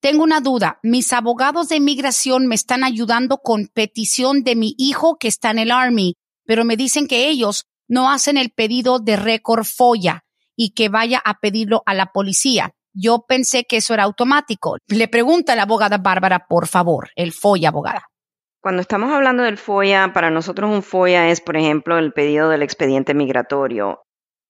tengo 0.00 0.22
una 0.22 0.40
duda. 0.40 0.78
Mis 0.82 1.12
abogados 1.12 1.68
de 1.68 1.76
inmigración 1.76 2.46
me 2.46 2.54
están 2.54 2.84
ayudando 2.84 3.38
con 3.38 3.68
petición 3.68 4.42
de 4.42 4.56
mi 4.56 4.74
hijo 4.78 5.16
que 5.18 5.28
está 5.28 5.50
en 5.50 5.58
el 5.58 5.70
Army, 5.70 6.14
pero 6.44 6.64
me 6.64 6.76
dicen 6.76 7.08
que 7.08 7.28
ellos 7.28 7.64
no 7.88 8.10
hacen 8.10 8.36
el 8.36 8.50
pedido 8.50 8.98
de 8.98 9.16
récord 9.16 9.64
FOIA 9.64 10.24
y 10.56 10.70
que 10.70 10.88
vaya 10.88 11.20
a 11.24 11.40
pedirlo 11.40 11.82
a 11.86 11.94
la 11.94 12.12
policía. 12.12 12.75
Yo 12.98 13.26
pensé 13.28 13.64
que 13.64 13.76
eso 13.76 13.92
era 13.92 14.04
automático. 14.04 14.78
Le 14.88 15.06
pregunta 15.06 15.52
a 15.52 15.56
la 15.56 15.64
abogada 15.64 15.98
Bárbara, 15.98 16.46
por 16.48 16.66
favor, 16.66 17.10
el 17.14 17.32
FOIA, 17.32 17.68
abogada. 17.68 18.06
Cuando 18.62 18.80
estamos 18.80 19.12
hablando 19.12 19.42
del 19.42 19.58
FOIA, 19.58 20.12
para 20.14 20.30
nosotros 20.30 20.70
un 20.70 20.82
FOIA 20.82 21.28
es, 21.28 21.42
por 21.42 21.58
ejemplo, 21.58 21.98
el 21.98 22.14
pedido 22.14 22.48
del 22.48 22.62
expediente 22.62 23.12
migratorio. 23.12 24.00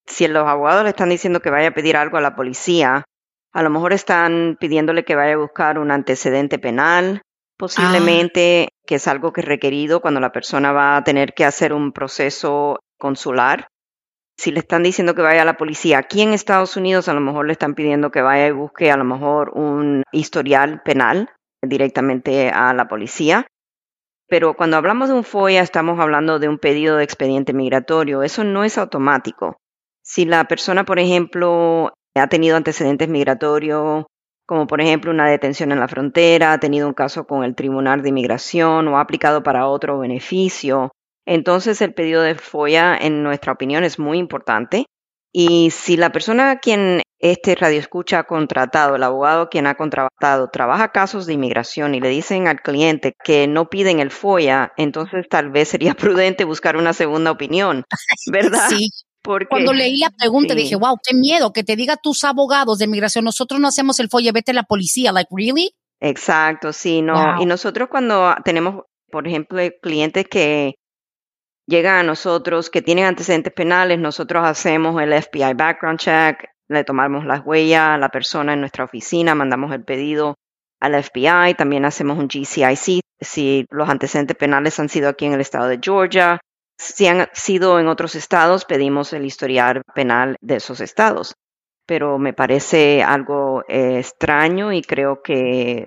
Si 0.07 0.29
los 0.29 0.47
abogados 0.47 0.85
le 0.85 0.91
están 0.91 1.09
diciendo 1.09 1.41
que 1.41 1.51
vaya 1.51 1.69
a 1.69 1.75
pedir 1.75 1.97
algo 1.97 2.19
a 2.19 2.21
la 2.21 2.37
policía, 2.37 3.05
a 3.53 3.63
lo 3.63 3.71
mejor 3.71 3.93
están 3.93 4.57
pidiéndole 4.61 5.05
que 5.05 5.17
vaya 5.17 5.35
a 5.35 5.39
buscar 5.39 5.81
un 5.81 5.91
antecedente 5.91 6.61
penal, 6.61 7.23
posiblemente 7.59 8.69
ah. 8.69 8.75
que 8.87 8.95
es 8.95 9.09
algo 9.09 9.33
que 9.33 9.41
es 9.41 9.47
requerido 9.47 10.01
cuando 10.01 10.21
la 10.21 10.31
persona 10.31 10.71
va 10.71 10.97
a 10.97 11.03
tener 11.05 11.35
que 11.35 11.45
hacer 11.45 11.73
un 11.73 11.93
proceso 11.93 12.79
consular. 12.99 13.69
Si 14.39 14.53
le 14.53 14.61
están 14.61 14.83
diciendo 14.83 15.15
que 15.15 15.23
vaya 15.23 15.43
a 15.43 15.47
la 15.47 15.57
policía 15.57 15.99
aquí 15.99 16.21
en 16.21 16.33
Estados 16.33 16.77
Unidos, 16.77 17.09
a 17.09 17.15
lo 17.15 17.21
mejor 17.21 17.47
le 17.47 17.53
están 17.53 17.75
pidiendo 17.75 18.11
que 18.11 18.21
vaya 18.21 18.47
y 18.49 18.53
busque 18.53 18.91
a 18.91 18.97
lo 18.97 19.05
mejor 19.05 19.51
un 19.55 20.03
historial 20.13 20.83
penal 20.83 21.31
directamente 21.63 22.51
a 22.51 22.75
la 22.75 22.87
policía. 22.87 23.47
Pero 24.29 24.55
cuando 24.55 24.77
hablamos 24.77 25.09
de 25.09 25.15
un 25.15 25.25
FOIA, 25.25 25.63
estamos 25.63 25.99
hablando 26.01 26.39
de 26.39 26.49
un 26.49 26.59
pedido 26.59 26.97
de 26.97 27.05
expediente 27.05 27.53
migratorio. 27.53 28.23
Eso 28.23 28.45
no 28.45 28.65
es 28.65 28.77
automático. 28.77 29.57
Si 30.03 30.25
la 30.25 30.45
persona, 30.45 30.85
por 30.85 30.99
ejemplo, 30.99 31.93
ha 32.15 32.27
tenido 32.29 32.57
antecedentes 32.57 33.09
migratorios, 33.09 34.05
como 34.47 34.67
por 34.67 34.81
ejemplo 34.81 35.11
una 35.11 35.29
detención 35.29 35.73
en 35.73 35.81
la 35.81 35.89
frontera, 35.89 36.53
ha 36.53 36.61
tenido 36.61 36.87
un 36.87 36.95
caso 36.95 37.27
con 37.27 37.43
el 37.43 37.55
Tribunal 37.55 38.03
de 38.03 38.11
Inmigración 38.11 38.87
o 38.89 38.99
ha 38.99 39.01
aplicado 39.01 39.43
para 39.43 39.67
otro 39.67 39.99
beneficio, 39.99 40.93
entonces 41.27 41.83
el 41.83 41.93
pedido 41.93 42.23
de 42.23 42.37
FOIA, 42.37 42.97
en 42.97 43.23
nuestra 43.23 43.53
opinión, 43.53 43.85
es 43.85 43.99
muy 43.99 44.19
importante. 44.19 44.87
Y 45.33 45.71
si 45.71 45.97
la 45.97 46.13
persona 46.13 46.53
a 46.53 46.59
quien 46.61 47.03
este 47.19 47.55
radio 47.55 47.79
escucha 47.79 48.21
ha 48.21 48.25
contratado, 48.25 48.97
el 48.97 49.03
abogado 49.03 49.49
quien 49.49 49.67
ha 49.67 49.75
contratado, 49.75 50.49
trabaja 50.51 50.93
casos 50.93 51.27
de 51.27 51.35
inmigración 51.35 51.95
y 51.95 52.01
le 52.01 52.09
dicen 52.09 52.47
al 52.49 52.61
cliente 52.61 53.13
que 53.23 53.47
no 53.47 53.69
piden 53.69 54.01
el 54.01 54.11
FOIA, 54.11 54.73
entonces 54.77 55.27
tal 55.29 55.51
vez 55.51 55.69
sería 55.69 55.95
prudente 55.95 56.45
buscar 56.45 56.77
una 56.77 56.93
segunda 56.93 57.31
opinión, 57.31 57.85
¿verdad? 58.33 58.69
Sí. 58.69 58.89
Porque, 59.23 59.49
Cuando 59.49 59.73
leí 59.73 59.99
la 59.99 60.11
pregunta 60.11 60.55
dije, 60.55 60.77
wow, 60.77 60.97
qué 61.05 61.13
miedo 61.17 61.53
que 61.53 61.65
te 61.65 61.75
diga 61.75 61.97
tus 61.97 62.23
abogados 62.23 62.79
de 62.79 62.85
inmigración, 62.85 63.25
nosotros 63.25 63.61
no 63.61 63.67
hacemos 63.67 63.99
el 63.99 64.09
FOIA, 64.09 64.31
vete 64.31 64.53
a 64.53 64.55
la 64.55 64.63
policía, 64.63 65.11
like, 65.11 65.29
really? 65.37 65.73
Exacto, 66.01 66.73
sí, 66.73 67.03
no. 67.03 67.43
Y 67.43 67.47
nosotros 67.47 67.89
cuando 67.91 68.37
tenemos, 68.45 68.85
por 69.11 69.27
ejemplo, 69.27 69.61
clientes 69.83 70.27
que 70.31 70.77
llegan 71.67 71.97
a 71.97 72.03
nosotros 72.03 72.71
que 72.71 72.83
tienen 72.83 73.07
antecedentes 73.07 73.53
penales, 73.53 73.99
nosotros 73.99 74.47
hacemos 74.47 75.01
el 75.01 75.13
FBI 75.13 75.55
background 75.55 75.99
check, 75.99 76.51
le 76.69 76.85
tomamos 76.85 77.25
las 77.25 77.45
huellas 77.45 77.91
a 77.91 77.99
la 77.99 78.09
persona 78.09 78.55
en 78.55 78.61
nuestra 78.61 78.85
oficina, 78.85 79.35
mandamos 79.35 79.73
el 79.73 79.85
pedido 79.85 80.35
al 80.81 81.03
FBI, 81.03 81.55
también 81.57 81.85
hacemos 81.85 82.19
un 82.19 82.29
GCIC 82.29 83.01
si 83.21 83.67
los 83.71 83.89
antecedentes 83.89 84.37
penales 84.37 84.79
han 84.79 84.89
sido 84.89 85.09
aquí 85.09 85.25
en 85.25 85.33
el 85.33 85.41
estado 85.41 85.69
de 85.69 85.79
Georgia, 85.83 86.41
si 86.79 87.07
han 87.07 87.29
sido 87.33 87.81
en 87.81 87.89
otros 87.89 88.15
estados, 88.15 88.65
pedimos 88.65 89.13
el 89.13 89.25
historial 89.25 89.83
penal 89.95 90.37
de 90.41 90.57
esos 90.57 90.81
estados. 90.81 91.35
Pero 91.87 92.19
me 92.19 92.33
parece 92.33 93.03
algo 93.03 93.63
eh, 93.69 93.99
extraño 93.99 94.73
y 94.73 94.83
creo 94.83 95.23
que 95.23 95.87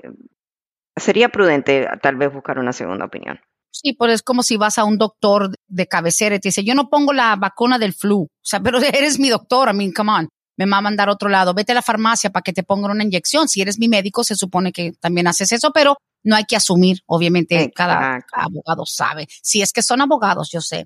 sería 0.96 1.30
prudente 1.30 1.88
tal 2.02 2.16
vez 2.16 2.34
buscar 2.34 2.58
una 2.58 2.74
segunda 2.74 3.06
opinión. 3.06 3.40
Sí, 3.72 3.94
pues 3.94 4.14
es 4.14 4.22
como 4.24 4.44
si 4.44 4.58
vas 4.58 4.78
a 4.78 4.84
un 4.84 4.98
doctor 4.98 5.56
de 5.68 5.88
cabecera 5.88 6.36
y 6.36 6.40
te 6.40 6.50
dice, 6.50 6.64
yo 6.64 6.76
no 6.76 6.90
pongo 6.90 7.14
la 7.14 7.36
vacuna 7.36 7.78
del 7.78 7.94
flu. 7.94 8.24
O 8.24 8.30
sea, 8.42 8.60
pero 8.64 8.80
eres 8.80 9.20
mi 9.20 9.30
doctor, 9.30 9.70
I 9.70 9.74
mean, 9.74 9.92
come 9.92 10.12
on. 10.12 10.30
Me 10.58 10.66
va 10.66 10.78
a 10.78 10.82
mandar 10.82 11.08
a 11.08 11.14
otro 11.14 11.30
lado. 11.30 11.54
Vete 11.54 11.72
a 11.72 11.76
la 11.76 11.82
farmacia 11.82 12.32
para 12.32 12.44
que 12.44 12.52
te 12.52 12.64
pongan 12.64 12.92
una 12.92 13.06
inyección. 13.06 13.48
Si 13.48 13.62
eres 13.62 13.80
mi 13.80 13.88
médico, 13.88 14.26
se 14.26 14.36
supone 14.36 14.74
que 14.74 14.92
también 15.00 15.28
haces 15.28 15.54
eso, 15.54 15.72
pero 15.74 15.96
no 16.24 16.36
hay 16.36 16.44
que 16.44 16.58
asumir. 16.58 17.00
Obviamente, 17.06 17.72
cada, 17.74 18.26
abogado 18.34 18.86
sabe. 18.86 19.28
Si 19.42 19.62
es 19.62 19.72
que 19.72 19.82
son 19.82 20.02
abogados, 20.02 20.50
yo 20.52 20.60
sé. 20.60 20.86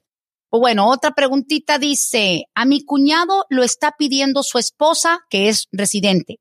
Pues 0.50 0.62
bueno, 0.62 0.88
otra 0.88 1.16
preguntita 1.16 1.80
dice, 1.80 2.44
a 2.54 2.66
mi 2.66 2.86
cuñado 2.86 3.46
lo 3.50 3.64
está 3.64 3.96
pidiendo 3.98 4.44
su 4.44 4.60
esposa, 4.60 5.22
que 5.32 5.50
es 5.50 5.68
residente. 5.72 6.38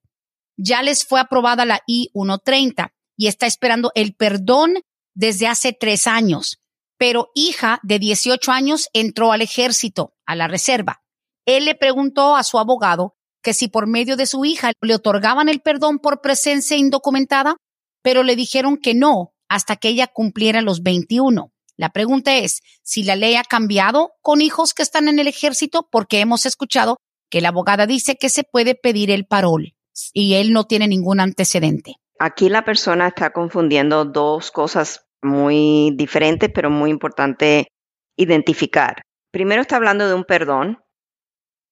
Ya 0.58 0.82
les 0.82 1.06
fue 1.06 1.18
aprobada 1.18 1.64
la 1.64 1.80
I-130 1.86 2.90
y 3.16 3.28
está 3.28 3.46
esperando 3.46 3.90
el 3.94 4.14
perdón 4.14 4.74
desde 5.14 5.46
hace 5.46 5.72
tres 5.72 6.06
años, 6.06 6.58
pero 6.98 7.30
hija 7.34 7.80
de 7.82 7.98
18 7.98 8.52
años 8.52 8.88
entró 8.92 9.32
al 9.32 9.42
ejército, 9.42 10.14
a 10.26 10.36
la 10.36 10.48
reserva. 10.48 11.02
Él 11.46 11.64
le 11.64 11.74
preguntó 11.74 12.36
a 12.36 12.44
su 12.44 12.58
abogado 12.58 13.16
que 13.42 13.54
si 13.54 13.68
por 13.68 13.86
medio 13.86 14.16
de 14.16 14.26
su 14.26 14.44
hija 14.44 14.72
le 14.80 14.94
otorgaban 14.94 15.48
el 15.48 15.60
perdón 15.60 15.98
por 15.98 16.20
presencia 16.20 16.76
indocumentada, 16.76 17.56
pero 18.02 18.22
le 18.22 18.36
dijeron 18.36 18.76
que 18.76 18.94
no 18.94 19.34
hasta 19.48 19.76
que 19.76 19.88
ella 19.88 20.06
cumpliera 20.06 20.62
los 20.62 20.82
21. 20.82 21.52
La 21.76 21.90
pregunta 21.90 22.36
es 22.36 22.60
si 22.82 23.02
la 23.02 23.16
ley 23.16 23.34
ha 23.34 23.44
cambiado 23.44 24.12
con 24.20 24.40
hijos 24.40 24.72
que 24.72 24.82
están 24.82 25.08
en 25.08 25.18
el 25.18 25.26
ejército, 25.26 25.88
porque 25.90 26.20
hemos 26.20 26.46
escuchado 26.46 26.98
que 27.28 27.40
la 27.40 27.48
abogada 27.48 27.86
dice 27.86 28.16
que 28.16 28.28
se 28.28 28.44
puede 28.44 28.74
pedir 28.74 29.10
el 29.10 29.26
parol 29.26 29.74
y 30.12 30.34
él 30.34 30.52
no 30.52 30.64
tiene 30.64 30.86
ningún 30.86 31.20
antecedente. 31.20 31.96
Aquí 32.18 32.48
la 32.48 32.64
persona 32.64 33.08
está 33.08 33.30
confundiendo 33.30 34.04
dos 34.04 34.50
cosas 34.50 35.06
muy 35.22 35.92
diferentes, 35.96 36.50
pero 36.54 36.70
muy 36.70 36.90
importante 36.90 37.68
identificar. 38.16 39.02
Primero 39.30 39.62
está 39.62 39.76
hablando 39.76 40.08
de 40.08 40.14
un 40.14 40.24
perdón 40.24 40.78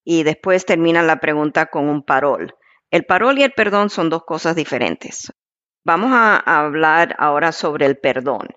y 0.03 0.23
después 0.23 0.65
termina 0.65 1.03
la 1.03 1.19
pregunta 1.19 1.67
con 1.67 1.87
un 1.87 2.03
parol. 2.03 2.55
El 2.89 3.05
parol 3.05 3.37
y 3.37 3.43
el 3.43 3.53
perdón 3.53 3.89
son 3.89 4.09
dos 4.09 4.23
cosas 4.25 4.55
diferentes. 4.55 5.31
Vamos 5.83 6.11
a 6.13 6.37
hablar 6.37 7.15
ahora 7.17 7.51
sobre 7.51 7.85
el 7.85 7.97
perdón. 7.97 8.47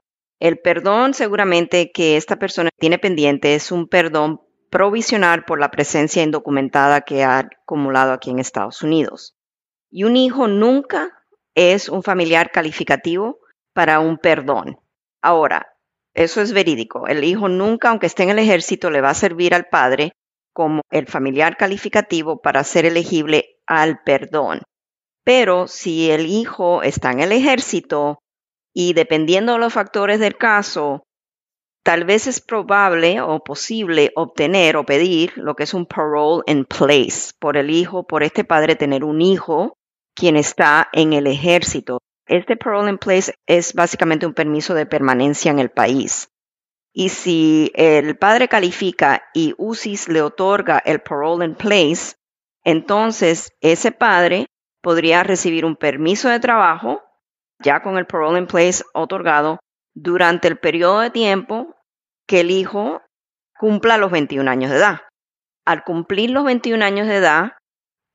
El 0.40 0.58
perdón 0.58 1.14
seguramente 1.14 1.92
que 1.92 2.16
esta 2.16 2.36
persona 2.36 2.70
tiene 2.78 2.98
pendiente 2.98 3.54
es 3.54 3.72
un 3.72 3.88
perdón 3.88 4.40
provisional 4.70 5.44
por 5.44 5.60
la 5.60 5.70
presencia 5.70 6.22
indocumentada 6.22 7.02
que 7.02 7.22
ha 7.22 7.38
acumulado 7.38 8.12
aquí 8.12 8.30
en 8.30 8.40
Estados 8.40 8.82
Unidos. 8.82 9.36
Y 9.90 10.04
un 10.04 10.16
hijo 10.16 10.48
nunca 10.48 11.23
es 11.54 11.88
un 11.88 12.02
familiar 12.02 12.50
calificativo 12.50 13.38
para 13.72 14.00
un 14.00 14.18
perdón. 14.18 14.78
Ahora, 15.22 15.74
eso 16.14 16.40
es 16.40 16.52
verídico. 16.52 17.06
El 17.06 17.24
hijo 17.24 17.48
nunca, 17.48 17.90
aunque 17.90 18.06
esté 18.06 18.22
en 18.22 18.30
el 18.30 18.38
ejército, 18.38 18.90
le 18.90 19.00
va 19.00 19.10
a 19.10 19.14
servir 19.14 19.54
al 19.54 19.66
padre 19.66 20.12
como 20.52 20.82
el 20.90 21.06
familiar 21.06 21.56
calificativo 21.56 22.40
para 22.40 22.62
ser 22.62 22.86
elegible 22.86 23.58
al 23.66 24.02
perdón. 24.04 24.62
Pero 25.24 25.66
si 25.66 26.10
el 26.10 26.26
hijo 26.26 26.82
está 26.82 27.10
en 27.10 27.20
el 27.20 27.32
ejército 27.32 28.18
y 28.72 28.92
dependiendo 28.92 29.54
de 29.54 29.58
los 29.58 29.72
factores 29.72 30.20
del 30.20 30.36
caso, 30.36 31.02
tal 31.82 32.04
vez 32.04 32.26
es 32.26 32.40
probable 32.40 33.20
o 33.20 33.42
posible 33.42 34.12
obtener 34.14 34.76
o 34.76 34.84
pedir 34.84 35.32
lo 35.36 35.54
que 35.54 35.64
es 35.64 35.74
un 35.74 35.86
parole 35.86 36.42
in 36.46 36.64
place 36.64 37.32
por 37.40 37.56
el 37.56 37.70
hijo, 37.70 38.06
por 38.06 38.22
este 38.22 38.44
padre 38.44 38.76
tener 38.76 39.02
un 39.02 39.20
hijo 39.20 39.76
quien 40.14 40.36
está 40.36 40.88
en 40.92 41.12
el 41.12 41.26
ejército. 41.26 41.98
Este 42.26 42.56
parole 42.56 42.90
in 42.90 42.98
place 42.98 43.34
es 43.46 43.74
básicamente 43.74 44.26
un 44.26 44.34
permiso 44.34 44.74
de 44.74 44.86
permanencia 44.86 45.50
en 45.50 45.58
el 45.58 45.70
país. 45.70 46.30
Y 46.92 47.08
si 47.08 47.72
el 47.74 48.16
padre 48.16 48.48
califica 48.48 49.24
y 49.34 49.54
UCIS 49.58 50.08
le 50.08 50.22
otorga 50.22 50.78
el 50.78 51.00
parole 51.00 51.44
in 51.44 51.54
place, 51.56 52.14
entonces 52.62 53.52
ese 53.60 53.90
padre 53.90 54.46
podría 54.80 55.22
recibir 55.22 55.64
un 55.64 55.76
permiso 55.76 56.28
de 56.28 56.40
trabajo, 56.40 57.02
ya 57.58 57.82
con 57.82 57.98
el 57.98 58.06
parole 58.06 58.38
in 58.38 58.46
place 58.46 58.84
otorgado, 58.94 59.58
durante 59.94 60.48
el 60.48 60.58
periodo 60.58 61.00
de 61.00 61.10
tiempo 61.10 61.74
que 62.26 62.40
el 62.40 62.50
hijo 62.50 63.02
cumpla 63.58 63.98
los 63.98 64.10
21 64.10 64.50
años 64.50 64.70
de 64.70 64.76
edad. 64.76 65.00
Al 65.64 65.84
cumplir 65.84 66.30
los 66.30 66.44
21 66.44 66.84
años 66.84 67.08
de 67.08 67.16
edad, 67.16 67.52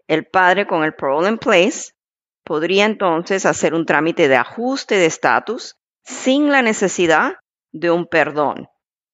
el 0.09 0.25
padre 0.25 0.65
con 0.65 0.83
el 0.83 0.95
parole 0.95 1.29
in 1.29 1.37
place 1.37 1.93
podría 2.43 2.85
entonces 2.85 3.45
hacer 3.45 3.75
un 3.75 3.85
trámite 3.85 4.27
de 4.27 4.37
ajuste 4.37 4.95
de 4.95 5.05
estatus 5.05 5.75
sin 6.03 6.49
la 6.49 6.63
necesidad 6.63 7.35
de 7.71 7.91
un 7.91 8.07
perdón. 8.07 8.67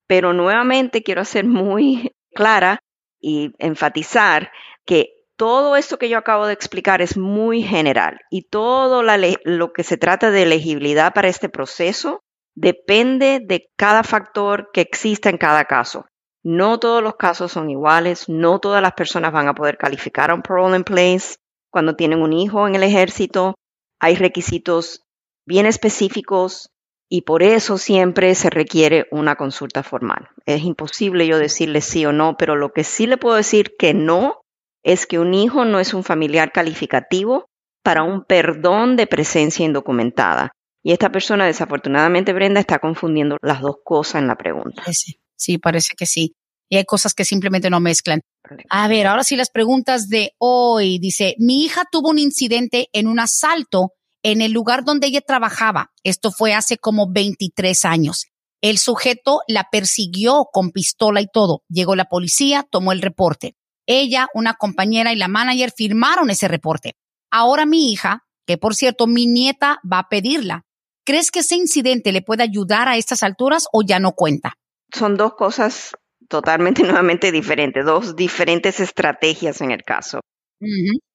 Pero 0.07 0.31
nuevamente 0.31 1.03
quiero 1.03 1.25
ser 1.25 1.45
muy 1.45 2.13
clara 2.33 2.79
y 3.19 3.51
enfatizar 3.59 4.51
que 4.85 5.09
todo 5.35 5.75
esto 5.75 5.97
que 5.97 6.07
yo 6.07 6.17
acabo 6.17 6.47
de 6.47 6.53
explicar 6.53 7.01
es 7.01 7.17
muy 7.17 7.61
general 7.61 8.19
y 8.29 8.47
todo 8.47 9.03
lo 9.03 9.73
que 9.73 9.83
se 9.83 9.97
trata 9.97 10.31
de 10.31 10.43
elegibilidad 10.43 11.13
para 11.13 11.27
este 11.27 11.49
proceso 11.49 12.21
depende 12.55 13.41
de 13.43 13.67
cada 13.75 14.03
factor 14.03 14.69
que 14.71 14.79
exista 14.79 15.29
en 15.29 15.37
cada 15.37 15.65
caso. 15.65 16.05
No 16.45 16.79
todos 16.79 17.01
los 17.01 17.15
casos 17.15 17.51
son 17.51 17.71
iguales, 17.71 18.29
no 18.29 18.59
todas 18.59 18.79
las 18.79 18.93
personas 18.93 19.33
van 19.33 19.47
a 19.47 19.55
poder 19.55 19.79
calificar 19.79 20.29
a 20.29 20.35
un 20.35 20.43
parole 20.43 20.77
in 20.77 20.83
place. 20.83 21.37
Cuando 21.71 21.95
tienen 21.95 22.21
un 22.21 22.33
hijo 22.33 22.67
en 22.67 22.75
el 22.75 22.83
ejército, 22.83 23.55
hay 23.99 24.15
requisitos 24.15 25.01
bien 25.47 25.65
específicos 25.65 26.69
y 27.09 27.23
por 27.23 27.41
eso 27.41 27.79
siempre 27.79 28.35
se 28.35 28.51
requiere 28.51 29.07
una 29.09 29.37
consulta 29.37 29.81
formal. 29.81 30.29
Es 30.45 30.61
imposible 30.61 31.25
yo 31.25 31.39
decirle 31.39 31.81
sí 31.81 32.05
o 32.05 32.11
no, 32.11 32.37
pero 32.37 32.55
lo 32.55 32.73
que 32.73 32.83
sí 32.83 33.07
le 33.07 33.17
puedo 33.17 33.35
decir 33.35 33.75
que 33.79 33.95
no 33.95 34.41
es 34.83 35.07
que 35.07 35.17
un 35.17 35.33
hijo 35.33 35.65
no 35.65 35.79
es 35.79 35.95
un 35.95 36.03
familiar 36.03 36.51
calificativo 36.51 37.47
para 37.83 38.03
un 38.03 38.23
perdón 38.23 38.97
de 38.97 39.07
presencia 39.07 39.65
indocumentada. 39.65 40.51
Y 40.83 40.91
esta 40.91 41.11
persona, 41.11 41.47
desafortunadamente, 41.47 42.33
Brenda, 42.33 42.59
está 42.59 42.77
confundiendo 42.77 43.37
las 43.41 43.61
dos 43.61 43.77
cosas 43.83 44.21
en 44.21 44.27
la 44.27 44.35
pregunta. 44.35 44.83
Sí. 44.93 45.17
Sí, 45.37 45.57
parece 45.57 45.93
que 45.97 46.05
sí. 46.05 46.35
Y 46.69 46.77
hay 46.77 46.85
cosas 46.85 47.13
que 47.13 47.25
simplemente 47.25 47.69
no 47.69 47.79
mezclan. 47.79 48.21
A 48.69 48.87
ver, 48.87 49.07
ahora 49.07 49.23
sí 49.23 49.35
las 49.35 49.49
preguntas 49.49 50.07
de 50.07 50.31
hoy. 50.39 50.99
Dice, 50.99 51.35
mi 51.37 51.63
hija 51.63 51.83
tuvo 51.91 52.09
un 52.09 52.19
incidente 52.19 52.87
en 52.93 53.07
un 53.07 53.19
asalto 53.19 53.91
en 54.23 54.41
el 54.41 54.51
lugar 54.51 54.83
donde 54.83 55.07
ella 55.07 55.21
trabajaba. 55.21 55.91
Esto 56.03 56.31
fue 56.31 56.53
hace 56.53 56.77
como 56.77 57.11
23 57.11 57.85
años. 57.85 58.25
El 58.61 58.79
sujeto 58.79 59.41
la 59.47 59.67
persiguió 59.71 60.45
con 60.51 60.71
pistola 60.71 61.21
y 61.21 61.27
todo. 61.31 61.61
Llegó 61.69 61.95
la 61.95 62.05
policía, 62.05 62.65
tomó 62.69 62.91
el 62.91 63.03
reporte. 63.03 63.55
Ella, 63.85 64.27
una 64.33 64.55
compañera 64.55 65.13
y 65.13 65.15
la 65.15 65.27
manager 65.27 65.71
firmaron 65.75 66.31
ese 66.31 66.47
reporte. 66.47 66.93
Ahora 67.31 67.67
mi 67.67 67.91
hija, 67.91 68.23
que 68.47 68.57
por 68.57 68.73
cierto 68.73 69.05
mi 69.05 69.27
nieta 69.27 69.79
va 69.91 69.99
a 69.99 70.09
pedirla, 70.09 70.63
¿crees 71.05 71.29
que 71.29 71.39
ese 71.39 71.55
incidente 71.55 72.11
le 72.11 72.23
puede 72.23 72.41
ayudar 72.41 72.87
a 72.87 72.97
estas 72.97 73.21
alturas 73.21 73.67
o 73.71 73.83
ya 73.83 73.99
no 73.99 74.13
cuenta? 74.13 74.55
Son 74.93 75.17
dos 75.17 75.33
cosas 75.35 75.95
totalmente 76.27 76.83
nuevamente 76.83 77.31
diferentes, 77.31 77.85
dos 77.85 78.15
diferentes 78.15 78.79
estrategias 78.79 79.61
en 79.61 79.71
el 79.71 79.83
caso. 79.83 80.21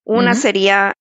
Una 0.04 0.34
sería 0.34 0.92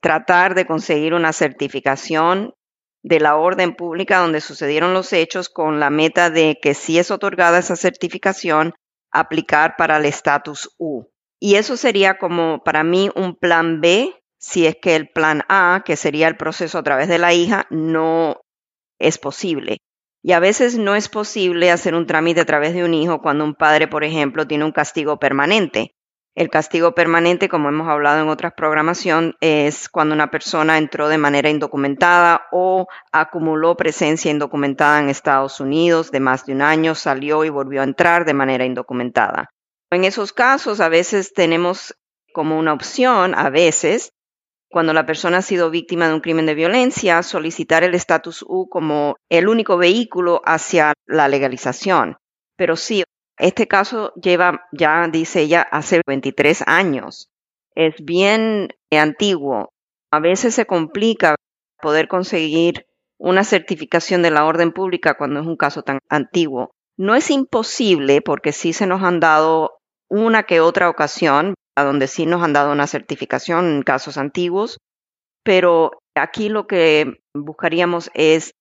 tratar 0.00 0.54
de 0.54 0.66
conseguir 0.66 1.14
una 1.14 1.32
certificación 1.32 2.54
de 3.02 3.20
la 3.20 3.36
orden 3.36 3.74
pública 3.74 4.18
donde 4.18 4.40
sucedieron 4.40 4.94
los 4.94 5.12
hechos 5.12 5.48
con 5.48 5.78
la 5.78 5.90
meta 5.90 6.30
de 6.30 6.58
que 6.60 6.74
si 6.74 6.98
es 6.98 7.10
otorgada 7.10 7.58
esa 7.58 7.76
certificación, 7.76 8.74
aplicar 9.12 9.76
para 9.76 9.98
el 9.98 10.06
estatus 10.06 10.74
U. 10.78 11.04
Y 11.38 11.54
eso 11.54 11.76
sería 11.76 12.18
como 12.18 12.62
para 12.64 12.84
mí 12.84 13.10
un 13.14 13.36
plan 13.36 13.80
B 13.80 14.14
si 14.38 14.66
es 14.66 14.76
que 14.80 14.96
el 14.96 15.08
plan 15.08 15.42
A, 15.48 15.82
que 15.84 15.96
sería 15.96 16.26
el 16.26 16.36
proceso 16.36 16.78
a 16.78 16.82
través 16.82 17.08
de 17.08 17.18
la 17.18 17.34
hija, 17.34 17.66
no 17.70 18.40
es 18.98 19.18
posible. 19.18 19.78
Y 20.22 20.32
a 20.32 20.40
veces 20.40 20.76
no 20.76 20.94
es 20.94 21.08
posible 21.08 21.70
hacer 21.70 21.94
un 21.94 22.06
trámite 22.06 22.40
a 22.40 22.44
través 22.44 22.74
de 22.74 22.84
un 22.84 22.94
hijo 22.94 23.22
cuando 23.22 23.44
un 23.44 23.54
padre, 23.54 23.88
por 23.88 24.04
ejemplo, 24.04 24.46
tiene 24.46 24.64
un 24.64 24.72
castigo 24.72 25.18
permanente. 25.18 25.94
El 26.36 26.48
castigo 26.48 26.94
permanente, 26.94 27.48
como 27.48 27.68
hemos 27.68 27.88
hablado 27.88 28.22
en 28.22 28.28
otras 28.28 28.52
programación, 28.56 29.34
es 29.40 29.88
cuando 29.88 30.14
una 30.14 30.30
persona 30.30 30.78
entró 30.78 31.08
de 31.08 31.18
manera 31.18 31.50
indocumentada 31.50 32.46
o 32.52 32.86
acumuló 33.10 33.76
presencia 33.76 34.30
indocumentada 34.30 35.00
en 35.00 35.08
Estados 35.08 35.58
Unidos 35.58 36.12
de 36.12 36.20
más 36.20 36.46
de 36.46 36.52
un 36.52 36.62
año, 36.62 36.94
salió 36.94 37.44
y 37.44 37.48
volvió 37.48 37.80
a 37.80 37.84
entrar 37.84 38.24
de 38.24 38.34
manera 38.34 38.64
indocumentada. 38.64 39.48
En 39.90 40.04
esos 40.04 40.32
casos, 40.32 40.80
a 40.80 40.88
veces 40.88 41.32
tenemos 41.32 41.96
como 42.32 42.58
una 42.58 42.74
opción, 42.74 43.34
a 43.34 43.50
veces, 43.50 44.12
cuando 44.70 44.92
la 44.92 45.04
persona 45.04 45.38
ha 45.38 45.42
sido 45.42 45.70
víctima 45.70 46.06
de 46.06 46.14
un 46.14 46.20
crimen 46.20 46.46
de 46.46 46.54
violencia, 46.54 47.22
solicitar 47.22 47.82
el 47.82 47.94
estatus 47.94 48.44
U 48.46 48.68
como 48.68 49.16
el 49.28 49.48
único 49.48 49.76
vehículo 49.76 50.42
hacia 50.44 50.92
la 51.06 51.26
legalización. 51.26 52.16
Pero 52.56 52.76
sí, 52.76 53.02
este 53.36 53.66
caso 53.66 54.12
lleva, 54.14 54.68
ya 54.70 55.08
dice 55.08 55.40
ella, 55.40 55.62
hace 55.62 56.02
23 56.06 56.62
años. 56.66 57.30
Es 57.74 57.94
bien 58.02 58.68
antiguo. 58.92 59.72
A 60.12 60.20
veces 60.20 60.54
se 60.54 60.66
complica 60.66 61.34
poder 61.82 62.06
conseguir 62.06 62.86
una 63.18 63.42
certificación 63.42 64.22
de 64.22 64.30
la 64.30 64.44
orden 64.44 64.72
pública 64.72 65.14
cuando 65.14 65.40
es 65.40 65.46
un 65.46 65.56
caso 65.56 65.82
tan 65.82 65.98
antiguo. 66.08 66.70
No 66.96 67.16
es 67.16 67.30
imposible 67.30 68.22
porque 68.22 68.52
sí 68.52 68.72
se 68.72 68.86
nos 68.86 69.02
han 69.02 69.18
dado 69.18 69.78
una 70.08 70.44
que 70.44 70.60
otra 70.60 70.88
ocasión 70.88 71.54
a 71.80 71.84
donde 71.84 72.06
sí 72.06 72.26
nos 72.26 72.42
han 72.42 72.52
dado 72.52 72.72
una 72.72 72.86
certificación 72.86 73.66
en 73.66 73.82
casos 73.82 74.16
antiguos, 74.18 74.78
pero 75.42 76.02
aquí 76.14 76.48
lo 76.48 76.66
que 76.66 77.20
buscaríamos 77.34 78.10
es 78.14 78.52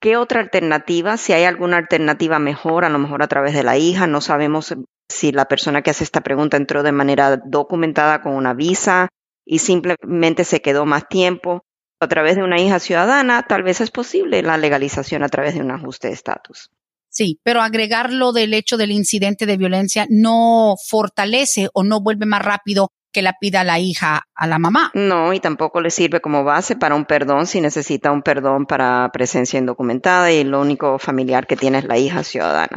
qué 0.00 0.16
otra 0.16 0.40
alternativa, 0.40 1.16
si 1.16 1.32
hay 1.32 1.44
alguna 1.44 1.78
alternativa 1.78 2.38
mejor, 2.38 2.84
a 2.84 2.88
lo 2.88 2.98
mejor 2.98 3.22
a 3.22 3.28
través 3.28 3.54
de 3.54 3.62
la 3.62 3.78
hija, 3.78 4.06
no 4.06 4.20
sabemos 4.20 4.74
si 5.08 5.32
la 5.32 5.46
persona 5.46 5.82
que 5.82 5.90
hace 5.90 6.04
esta 6.04 6.20
pregunta 6.20 6.56
entró 6.56 6.82
de 6.82 6.92
manera 6.92 7.36
documentada 7.36 8.22
con 8.22 8.34
una 8.34 8.54
visa 8.54 9.08
y 9.44 9.60
simplemente 9.60 10.44
se 10.44 10.60
quedó 10.60 10.84
más 10.86 11.08
tiempo. 11.08 11.62
A 11.98 12.08
través 12.08 12.36
de 12.36 12.42
una 12.42 12.60
hija 12.60 12.78
ciudadana, 12.78 13.44
tal 13.44 13.62
vez 13.62 13.80
es 13.80 13.90
posible 13.90 14.42
la 14.42 14.58
legalización 14.58 15.22
a 15.22 15.28
través 15.28 15.54
de 15.54 15.60
un 15.60 15.70
ajuste 15.70 16.08
de 16.08 16.14
estatus. 16.14 16.70
Sí, 17.16 17.40
pero 17.42 17.62
agregarlo 17.62 18.32
del 18.32 18.52
hecho 18.52 18.76
del 18.76 18.90
incidente 18.90 19.46
de 19.46 19.56
violencia 19.56 20.06
no 20.10 20.74
fortalece 20.86 21.70
o 21.72 21.82
no 21.82 22.02
vuelve 22.02 22.26
más 22.26 22.44
rápido 22.44 22.90
que 23.10 23.22
la 23.22 23.32
pida 23.40 23.64
la 23.64 23.78
hija 23.78 24.24
a 24.34 24.46
la 24.46 24.58
mamá. 24.58 24.90
No, 24.92 25.32
y 25.32 25.40
tampoco 25.40 25.80
le 25.80 25.90
sirve 25.90 26.20
como 26.20 26.44
base 26.44 26.76
para 26.76 26.94
un 26.94 27.06
perdón 27.06 27.46
si 27.46 27.62
necesita 27.62 28.12
un 28.12 28.20
perdón 28.20 28.66
para 28.66 29.08
presencia 29.14 29.58
indocumentada 29.58 30.30
y 30.30 30.44
lo 30.44 30.60
único 30.60 30.98
familiar 30.98 31.46
que 31.46 31.56
tiene 31.56 31.78
es 31.78 31.86
la 31.86 31.96
hija 31.96 32.22
ciudadana. 32.22 32.76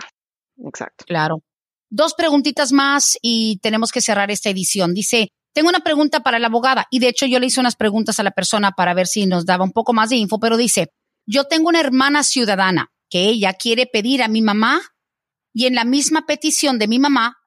Exacto. 0.65 1.04
Claro. 1.06 1.41
Dos 1.89 2.13
preguntitas 2.13 2.71
más 2.71 3.17
y 3.21 3.60
tenemos 3.62 3.91
que 3.91 3.99
cerrar 3.99 4.32
esta 4.32 4.49
edición. 4.49 4.93
Dice, 4.93 5.34
tengo 5.54 5.67
una 5.67 5.82
pregunta 5.82 6.21
para 6.21 6.39
la 6.39 6.47
abogada 6.47 6.88
y 6.89 6.99
de 6.99 7.10
hecho 7.10 7.25
yo 7.25 7.39
le 7.39 7.47
hice 7.47 7.60
unas 7.60 7.75
preguntas 7.75 8.21
a 8.21 8.23
la 8.23 8.32
persona 8.32 8.71
para 8.71 8.93
ver 8.93 9.08
si 9.08 9.25
nos 9.25 9.45
daba 9.45 9.65
un 9.65 9.73
poco 9.73 9.91
más 9.91 10.12
de 10.12 10.15
info, 10.15 10.39
pero 10.39 10.56
dice, 10.56 10.93
yo 11.25 11.43
tengo 11.43 11.67
una 11.67 11.82
hermana 11.82 12.23
ciudadana 12.23 12.89
que 13.10 13.26
ella 13.26 13.54
quiere 13.54 13.86
pedir 13.86 14.24
a 14.24 14.28
mi 14.28 14.41
mamá 14.41 14.82
y 15.54 15.65
en 15.65 15.76
la 15.76 15.84
misma 15.84 16.26
petición 16.26 16.80
de 16.80 16.88
mi 16.88 17.00
mamá 17.00 17.38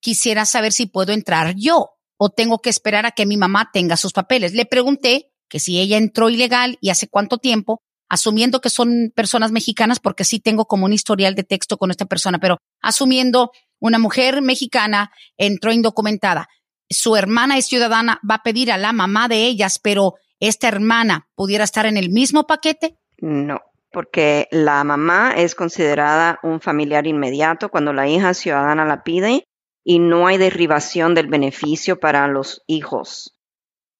quisiera 0.00 0.44
saber 0.44 0.72
si 0.72 0.86
puedo 0.86 1.12
entrar 1.12 1.54
yo 1.56 1.90
o 2.18 2.30
tengo 2.30 2.60
que 2.60 2.70
esperar 2.70 3.06
a 3.06 3.10
que 3.10 3.26
mi 3.26 3.36
mamá 3.36 3.70
tenga 3.72 3.96
sus 3.96 4.12
papeles. 4.12 4.54
Le 4.54 4.66
pregunté 4.66 5.32
que 5.48 5.60
si 5.60 5.78
ella 5.78 5.96
entró 5.96 6.28
ilegal 6.28 6.78
y 6.80 6.90
hace 6.90 7.08
cuánto 7.08 7.38
tiempo, 7.38 7.80
asumiendo 8.08 8.60
que 8.60 8.70
son 8.70 9.12
personas 9.14 9.52
mexicanas, 9.52 10.00
porque 10.00 10.24
sí 10.24 10.38
tengo 10.38 10.66
como 10.66 10.86
un 10.86 10.92
historial 10.92 11.34
de 11.34 11.44
texto 11.44 11.76
con 11.76 11.90
esta 11.90 12.06
persona, 12.06 12.38
pero 12.38 12.58
asumiendo 12.80 13.50
una 13.80 13.98
mujer 13.98 14.42
mexicana 14.42 15.10
entró 15.36 15.72
indocumentada, 15.72 16.48
su 16.88 17.16
hermana 17.16 17.58
es 17.58 17.66
ciudadana, 17.66 18.20
va 18.28 18.36
a 18.36 18.42
pedir 18.42 18.70
a 18.70 18.78
la 18.78 18.92
mamá 18.92 19.28
de 19.28 19.44
ellas, 19.44 19.78
pero 19.78 20.14
esta 20.38 20.68
hermana 20.68 21.28
pudiera 21.34 21.64
estar 21.64 21.84
en 21.84 21.96
el 21.96 22.10
mismo 22.10 22.46
paquete? 22.46 22.96
No 23.18 23.60
porque 23.92 24.48
la 24.50 24.82
mamá 24.84 25.32
es 25.36 25.54
considerada 25.54 26.38
un 26.42 26.60
familiar 26.60 27.06
inmediato 27.06 27.68
cuando 27.68 27.92
la 27.92 28.08
hija 28.08 28.34
ciudadana 28.34 28.84
la 28.84 29.02
pide 29.02 29.44
y 29.84 29.98
no 29.98 30.26
hay 30.26 30.36
derribación 30.36 31.14
del 31.14 31.28
beneficio 31.28 31.98
para 31.98 32.26
los 32.28 32.62
hijos. 32.66 33.36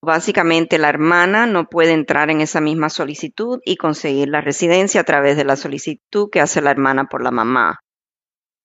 Básicamente 0.02 0.78
la 0.78 0.88
hermana 0.88 1.46
no 1.46 1.68
puede 1.68 1.92
entrar 1.92 2.30
en 2.30 2.40
esa 2.40 2.60
misma 2.60 2.90
solicitud 2.90 3.60
y 3.64 3.76
conseguir 3.76 4.28
la 4.28 4.40
residencia 4.40 5.00
a 5.00 5.04
través 5.04 5.36
de 5.36 5.44
la 5.44 5.56
solicitud 5.56 6.28
que 6.30 6.40
hace 6.40 6.60
la 6.60 6.70
hermana 6.70 7.06
por 7.06 7.22
la 7.22 7.30
mamá. 7.30 7.80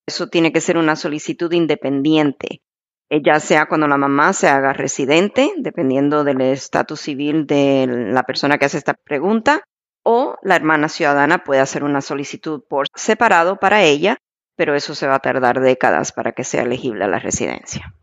Eso 0.07 0.27
tiene 0.27 0.51
que 0.51 0.61
ser 0.61 0.77
una 0.77 0.95
solicitud 0.95 1.51
independiente, 1.53 2.61
ya 3.09 3.39
sea 3.39 3.67
cuando 3.67 3.87
la 3.87 3.97
mamá 3.97 4.33
se 4.33 4.47
haga 4.47 4.73
residente, 4.73 5.53
dependiendo 5.57 6.23
del 6.23 6.41
estatus 6.41 6.99
civil 6.99 7.45
de 7.45 7.87
la 7.87 8.23
persona 8.23 8.57
que 8.57 8.65
hace 8.65 8.77
esta 8.77 8.93
pregunta, 8.93 9.63
o 10.03 10.35
la 10.41 10.55
hermana 10.55 10.89
ciudadana 10.89 11.43
puede 11.43 11.61
hacer 11.61 11.83
una 11.83 12.01
solicitud 12.01 12.63
por 12.67 12.87
separado 12.95 13.57
para 13.57 13.83
ella, 13.83 14.17
pero 14.55 14.75
eso 14.75 14.95
se 14.95 15.07
va 15.07 15.15
a 15.15 15.19
tardar 15.19 15.59
décadas 15.59 16.11
para 16.11 16.31
que 16.31 16.43
sea 16.43 16.63
elegible 16.63 17.05
a 17.05 17.07
la 17.07 17.19
residencia. 17.19 17.93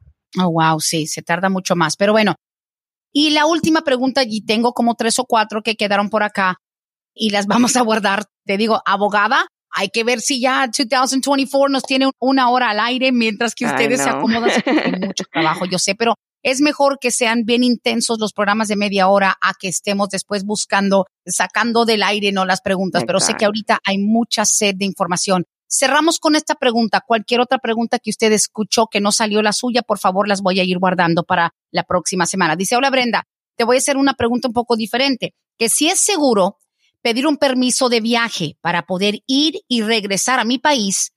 Oh, 0.40 0.50
wow, 0.50 0.80
sí, 0.80 1.06
se 1.06 1.22
tarda 1.22 1.48
mucho 1.48 1.74
más. 1.76 1.96
Pero 1.96 2.12
bueno, 2.12 2.34
y 3.12 3.30
la 3.30 3.46
última 3.46 3.82
pregunta, 3.82 4.22
y 4.26 4.44
tengo 4.44 4.72
como 4.72 4.94
tres 4.94 5.18
o 5.18 5.24
cuatro 5.24 5.62
que 5.62 5.76
quedaron 5.76 6.10
por 6.10 6.22
acá 6.22 6.58
y 7.14 7.30
las 7.30 7.46
vamos 7.46 7.76
a 7.76 7.82
guardar. 7.82 8.24
Te 8.44 8.56
digo, 8.56 8.80
abogada, 8.84 9.46
hay 9.70 9.88
que 9.88 10.04
ver 10.04 10.20
si 10.20 10.40
ya 10.40 10.66
2024 10.66 11.68
nos 11.68 11.82
tiene 11.82 12.10
una 12.20 12.50
hora 12.50 12.70
al 12.70 12.80
aire 12.80 13.12
mientras 13.12 13.54
que 13.54 13.66
ustedes 13.66 14.02
se 14.02 14.10
acomodan. 14.10 14.50
Hay 14.66 14.92
mucho 15.06 15.24
trabajo, 15.30 15.64
yo 15.66 15.78
sé, 15.78 15.94
pero 15.94 16.14
es 16.42 16.60
mejor 16.60 16.98
que 17.00 17.10
sean 17.10 17.44
bien 17.44 17.64
intensos 17.64 18.18
los 18.18 18.32
programas 18.32 18.68
de 18.68 18.76
media 18.76 19.08
hora 19.08 19.36
a 19.40 19.54
que 19.58 19.68
estemos 19.68 20.08
después 20.08 20.44
buscando, 20.44 21.06
sacando 21.26 21.84
del 21.84 22.02
aire 22.02 22.32
no 22.32 22.44
las 22.44 22.60
preguntas, 22.60 23.04
pero 23.06 23.20
sé 23.20 23.34
que 23.34 23.44
ahorita 23.44 23.78
hay 23.84 23.98
mucha 23.98 24.44
sed 24.44 24.74
de 24.76 24.84
información. 24.84 25.44
Cerramos 25.70 26.18
con 26.18 26.34
esta 26.34 26.54
pregunta. 26.54 27.02
Cualquier 27.06 27.40
otra 27.40 27.58
pregunta 27.58 27.98
que 27.98 28.10
usted 28.10 28.32
escuchó 28.32 28.86
que 28.86 29.00
no 29.00 29.12
salió 29.12 29.42
la 29.42 29.52
suya, 29.52 29.82
por 29.82 29.98
favor, 29.98 30.26
las 30.26 30.40
voy 30.40 30.60
a 30.60 30.64
ir 30.64 30.78
guardando 30.78 31.24
para 31.24 31.52
la 31.70 31.82
próxima 31.82 32.24
semana. 32.24 32.56
Dice, 32.56 32.76
hola 32.76 32.90
Brenda, 32.90 33.24
te 33.56 33.64
voy 33.64 33.76
a 33.76 33.78
hacer 33.78 33.96
una 33.96 34.14
pregunta 34.14 34.48
un 34.48 34.54
poco 34.54 34.76
diferente. 34.76 35.34
Que 35.58 35.68
si 35.68 35.88
es 35.88 36.00
seguro 36.00 36.56
pedir 37.02 37.26
un 37.26 37.36
permiso 37.36 37.88
de 37.88 38.00
viaje 38.00 38.56
para 38.60 38.82
poder 38.82 39.20
ir 39.26 39.60
y 39.68 39.82
regresar 39.82 40.40
a 40.40 40.44
mi 40.44 40.58
país, 40.58 41.12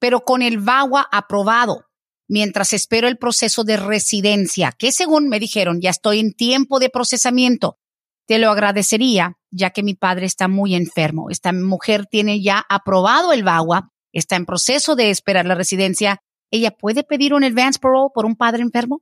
pero 0.00 0.24
con 0.24 0.42
el 0.42 0.58
VAWA 0.58 1.06
aprobado, 1.12 1.84
mientras 2.32 2.72
espero 2.72 3.06
el 3.06 3.18
proceso 3.18 3.62
de 3.62 3.76
residencia, 3.76 4.72
que 4.76 4.90
según 4.90 5.28
me 5.28 5.38
dijeron 5.38 5.80
ya 5.80 5.90
estoy 5.90 6.18
en 6.18 6.32
tiempo 6.32 6.80
de 6.80 6.88
procesamiento. 6.88 7.76
Te 8.26 8.38
lo 8.38 8.50
agradecería, 8.50 9.34
ya 9.50 9.70
que 9.70 9.82
mi 9.82 9.94
padre 9.94 10.24
está 10.26 10.48
muy 10.48 10.74
enfermo. 10.74 11.28
Esta 11.28 11.52
mujer 11.52 12.06
tiene 12.06 12.42
ya 12.42 12.64
aprobado 12.68 13.32
el 13.32 13.44
VAWA 13.44 13.92
está 14.12 14.36
en 14.36 14.46
proceso 14.46 14.94
de 14.94 15.10
esperar 15.10 15.46
la 15.46 15.54
residencia, 15.54 16.18
¿ella 16.50 16.70
puede 16.70 17.02
pedir 17.02 17.34
un 17.34 17.44
advance 17.44 17.78
parole 17.80 18.10
por 18.14 18.26
un 18.26 18.36
padre 18.36 18.62
enfermo? 18.62 19.00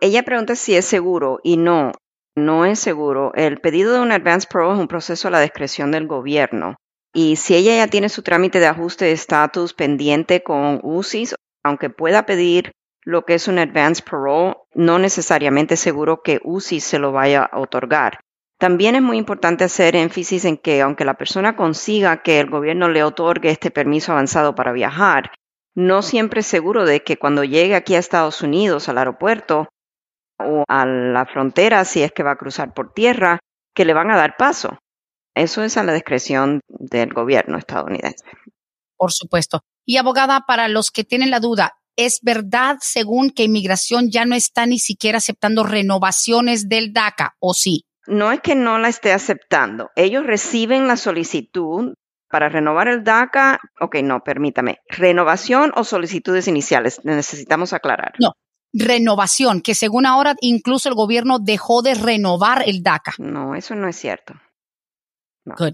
Ella 0.00 0.22
pregunta 0.22 0.56
si 0.56 0.76
es 0.76 0.84
seguro 0.84 1.40
y 1.42 1.56
no, 1.56 1.92
no 2.36 2.64
es 2.64 2.78
seguro. 2.78 3.32
El 3.34 3.58
pedido 3.58 3.92
de 3.92 4.00
un 4.00 4.12
advance 4.12 4.46
parole 4.50 4.74
es 4.74 4.80
un 4.80 4.88
proceso 4.88 5.28
a 5.28 5.30
la 5.30 5.40
discreción 5.40 5.90
del 5.90 6.06
gobierno. 6.06 6.76
Y 7.14 7.36
si 7.36 7.54
ella 7.54 7.76
ya 7.76 7.88
tiene 7.88 8.08
su 8.08 8.22
trámite 8.22 8.60
de 8.60 8.66
ajuste 8.66 9.06
de 9.06 9.12
estatus 9.12 9.72
pendiente 9.72 10.42
con 10.42 10.80
UCIS, 10.82 11.34
aunque 11.66 11.90
pueda 11.90 12.26
pedir 12.26 12.72
lo 13.02 13.24
que 13.24 13.34
es 13.34 13.46
un 13.48 13.58
advance 13.58 14.02
parole, 14.02 14.56
no 14.74 14.98
necesariamente 14.98 15.74
es 15.74 15.80
seguro 15.80 16.22
que 16.22 16.40
UCIS 16.42 16.84
se 16.84 16.98
lo 16.98 17.12
vaya 17.12 17.44
a 17.44 17.60
otorgar. 17.60 18.20
También 18.58 18.96
es 18.96 19.02
muy 19.02 19.18
importante 19.18 19.64
hacer 19.64 19.94
énfasis 19.96 20.44
en 20.44 20.56
que 20.56 20.80
aunque 20.80 21.04
la 21.04 21.14
persona 21.14 21.56
consiga 21.56 22.22
que 22.22 22.40
el 22.40 22.48
gobierno 22.48 22.88
le 22.88 23.04
otorgue 23.04 23.50
este 23.50 23.70
permiso 23.70 24.12
avanzado 24.12 24.54
para 24.54 24.72
viajar, 24.72 25.30
no 25.74 26.00
siempre 26.00 26.40
es 26.40 26.46
seguro 26.46 26.86
de 26.86 27.02
que 27.02 27.18
cuando 27.18 27.44
llegue 27.44 27.74
aquí 27.74 27.94
a 27.94 27.98
Estados 27.98 28.40
Unidos, 28.40 28.88
al 28.88 28.98
aeropuerto 28.98 29.68
o 30.38 30.64
a 30.66 30.86
la 30.86 31.26
frontera, 31.26 31.84
si 31.84 32.02
es 32.02 32.12
que 32.12 32.22
va 32.22 32.32
a 32.32 32.36
cruzar 32.36 32.72
por 32.72 32.92
tierra, 32.92 33.40
que 33.74 33.84
le 33.84 33.92
van 33.92 34.10
a 34.10 34.16
dar 34.16 34.36
paso. 34.36 34.78
Eso 35.34 35.62
es 35.62 35.76
a 35.76 35.84
la 35.84 35.92
discreción 35.92 36.60
del 36.68 37.12
gobierno 37.12 37.58
estadounidense. 37.58 38.24
Por 38.96 39.12
supuesto. 39.12 39.60
Y 39.86 39.96
abogada, 39.96 40.42
para 40.46 40.68
los 40.68 40.90
que 40.90 41.04
tienen 41.04 41.30
la 41.30 41.40
duda, 41.40 41.78
¿es 41.96 42.18
verdad 42.22 42.76
según 42.80 43.30
que 43.30 43.44
inmigración 43.44 44.10
ya 44.10 44.26
no 44.26 44.34
está 44.34 44.66
ni 44.66 44.78
siquiera 44.78 45.18
aceptando 45.18 45.64
renovaciones 45.64 46.68
del 46.68 46.92
DACA 46.92 47.36
o 47.38 47.54
sí? 47.54 47.86
no 48.06 48.32
es 48.32 48.40
que 48.40 48.54
no 48.54 48.78
la 48.78 48.88
esté 48.88 49.12
aceptando. 49.12 49.90
Ellos 49.96 50.24
reciben 50.24 50.86
la 50.86 50.96
solicitud 50.96 51.94
para 52.28 52.48
renovar 52.48 52.88
el 52.88 53.04
DACA. 53.04 53.58
Ok, 53.80 53.96
no, 54.02 54.20
permítame. 54.20 54.78
¿Renovación 54.88 55.72
o 55.74 55.84
solicitudes 55.84 56.48
iniciales? 56.48 57.00
Necesitamos 57.04 57.72
aclarar. 57.72 58.14
No, 58.20 58.32
renovación, 58.72 59.60
que 59.60 59.74
según 59.74 60.06
ahora 60.06 60.34
incluso 60.40 60.88
el 60.88 60.94
gobierno 60.94 61.38
dejó 61.38 61.82
de 61.82 61.94
renovar 61.94 62.62
el 62.66 62.82
DACA. 62.82 63.14
No, 63.18 63.54
eso 63.54 63.74
no 63.74 63.88
es 63.88 63.96
cierto. 63.96 64.34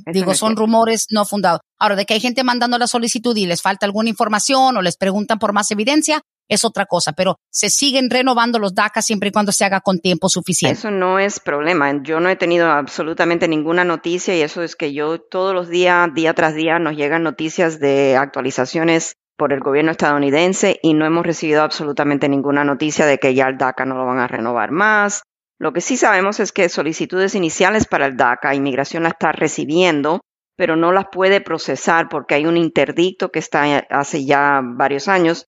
Digo, 0.06 0.34
son 0.34 0.56
rumores 0.56 1.06
no 1.10 1.24
fundados. 1.24 1.60
Ahora, 1.78 1.96
de 1.96 2.04
que 2.04 2.14
hay 2.14 2.20
gente 2.20 2.44
mandando 2.44 2.78
la 2.78 2.86
solicitud 2.86 3.36
y 3.36 3.46
les 3.46 3.62
falta 3.62 3.86
alguna 3.86 4.10
información 4.10 4.76
o 4.76 4.82
les 4.82 4.96
preguntan 4.96 5.38
por 5.38 5.52
más 5.52 5.70
evidencia, 5.70 6.22
es 6.48 6.64
otra 6.64 6.86
cosa, 6.86 7.12
pero 7.12 7.36
se 7.50 7.70
siguen 7.70 8.10
renovando 8.10 8.58
los 8.58 8.74
DACA 8.74 9.00
siempre 9.00 9.30
y 9.30 9.32
cuando 9.32 9.52
se 9.52 9.64
haga 9.64 9.80
con 9.80 10.00
tiempo 10.00 10.28
suficiente. 10.28 10.78
Eso 10.78 10.90
no 10.90 11.18
es 11.18 11.40
problema. 11.40 11.90
Yo 12.02 12.20
no 12.20 12.28
he 12.28 12.36
tenido 12.36 12.70
absolutamente 12.70 13.48
ninguna 13.48 13.84
noticia 13.84 14.36
y 14.36 14.42
eso 14.42 14.62
es 14.62 14.76
que 14.76 14.92
yo 14.92 15.18
todos 15.18 15.54
los 15.54 15.68
días, 15.68 16.08
día 16.14 16.34
tras 16.34 16.54
día, 16.54 16.78
nos 16.78 16.96
llegan 16.96 17.22
noticias 17.22 17.80
de 17.80 18.16
actualizaciones 18.16 19.14
por 19.36 19.52
el 19.52 19.60
gobierno 19.60 19.92
estadounidense 19.92 20.78
y 20.82 20.94
no 20.94 21.06
hemos 21.06 21.24
recibido 21.24 21.62
absolutamente 21.62 22.28
ninguna 22.28 22.64
noticia 22.64 23.06
de 23.06 23.18
que 23.18 23.34
ya 23.34 23.48
el 23.48 23.56
DACA 23.56 23.86
no 23.86 23.96
lo 23.96 24.04
van 24.04 24.18
a 24.18 24.28
renovar 24.28 24.70
más. 24.70 25.22
Lo 25.62 25.72
que 25.72 25.80
sí 25.80 25.96
sabemos 25.96 26.40
es 26.40 26.50
que 26.50 26.68
solicitudes 26.68 27.36
iniciales 27.36 27.86
para 27.86 28.06
el 28.06 28.16
DACA, 28.16 28.52
inmigración 28.52 29.04
la 29.04 29.10
está 29.10 29.30
recibiendo, 29.30 30.20
pero 30.56 30.74
no 30.74 30.90
las 30.90 31.04
puede 31.12 31.40
procesar 31.40 32.08
porque 32.08 32.34
hay 32.34 32.46
un 32.46 32.56
interdicto 32.56 33.30
que 33.30 33.38
está 33.38 33.86
hace 33.88 34.24
ya 34.24 34.60
varios 34.60 35.06
años 35.06 35.46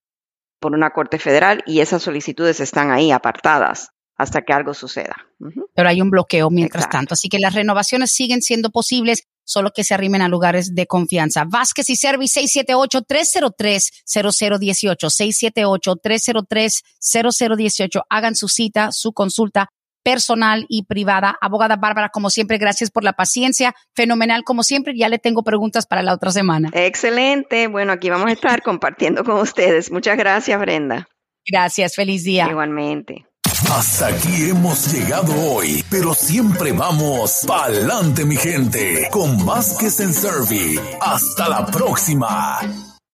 por 0.61 0.73
una 0.73 0.91
corte 0.91 1.19
federal 1.19 1.65
y 1.67 1.81
esas 1.81 2.01
solicitudes 2.01 2.61
están 2.61 2.93
ahí 2.93 3.11
apartadas 3.11 3.89
hasta 4.15 4.43
que 4.43 4.53
algo 4.53 4.73
suceda. 4.73 5.17
Pero 5.75 5.89
hay 5.89 6.01
un 6.01 6.11
bloqueo 6.11 6.49
mientras 6.49 6.89
tanto, 6.89 7.15
así 7.15 7.29
que 7.29 7.41
las 7.41 7.55
renovaciones 7.55 8.13
siguen 8.13 8.41
siendo 8.41 8.71
posibles, 8.71 9.25
solo 9.43 9.73
que 9.75 9.83
se 9.83 9.95
arrimen 9.95 10.23
a 10.23 10.29
lugares 10.29 10.77
de 10.77 10.87
confianza. 10.87 11.43
Vázquez 11.45 11.91
y 11.91 11.97
Servi 11.97 12.27
678-303-0018, 12.27 15.11
678-303-0018. 17.03 18.03
Hagan 18.09 18.37
su 18.37 18.47
cita, 18.47 18.93
su 18.93 19.13
consulta 19.13 19.71
personal 20.05 20.67
y 20.69 20.85
privada. 20.85 21.37
Abogada 21.41 21.77
Bárbara, 21.77 22.11
como 22.11 22.31
siempre, 22.31 22.59
gracias 22.59 22.91
por 22.91 23.03
la 23.03 23.15
paciencia. 23.15 23.75
Fenomenal, 23.95 24.45
como 24.45 24.63
siempre. 24.63 24.97
Ya 24.97 25.09
le 25.09 25.19
tengo 25.19 25.43
preguntas 25.43 25.87
para 25.87 26.03
la 26.03 26.15
otra 26.15 26.31
semana. 26.31 26.71
Excelente. 26.73 27.67
Bueno, 27.67 27.93
aquí 27.93 28.11
vamos 28.11 28.29
a 28.29 28.33
estar 28.33 28.63
compartiendo 28.63 29.25
con 29.25 29.41
ustedes. 29.41 29.91
Muchas 29.91 30.17
gracias, 30.17 30.61
Brenda. 30.61 31.09
Gracias. 31.45 31.97
Feliz 31.97 32.23
día. 32.23 32.47
Igualmente. 32.49 33.27
Hasta 33.71 34.09
aquí 34.09 34.51
hemos 34.51 34.93
llegado 34.93 35.33
hoy, 35.51 35.85
pero 35.91 36.15
siempre 36.15 36.73
vamos 36.73 37.41
pa'lante, 37.47 38.25
mi 38.25 38.37
gente, 38.37 39.09
con 39.11 39.45
Vázquez 39.45 40.01
en 40.01 40.13
Servi. 40.13 40.79
Hasta 41.01 41.49
la 41.49 41.67
próxima. 41.67 42.59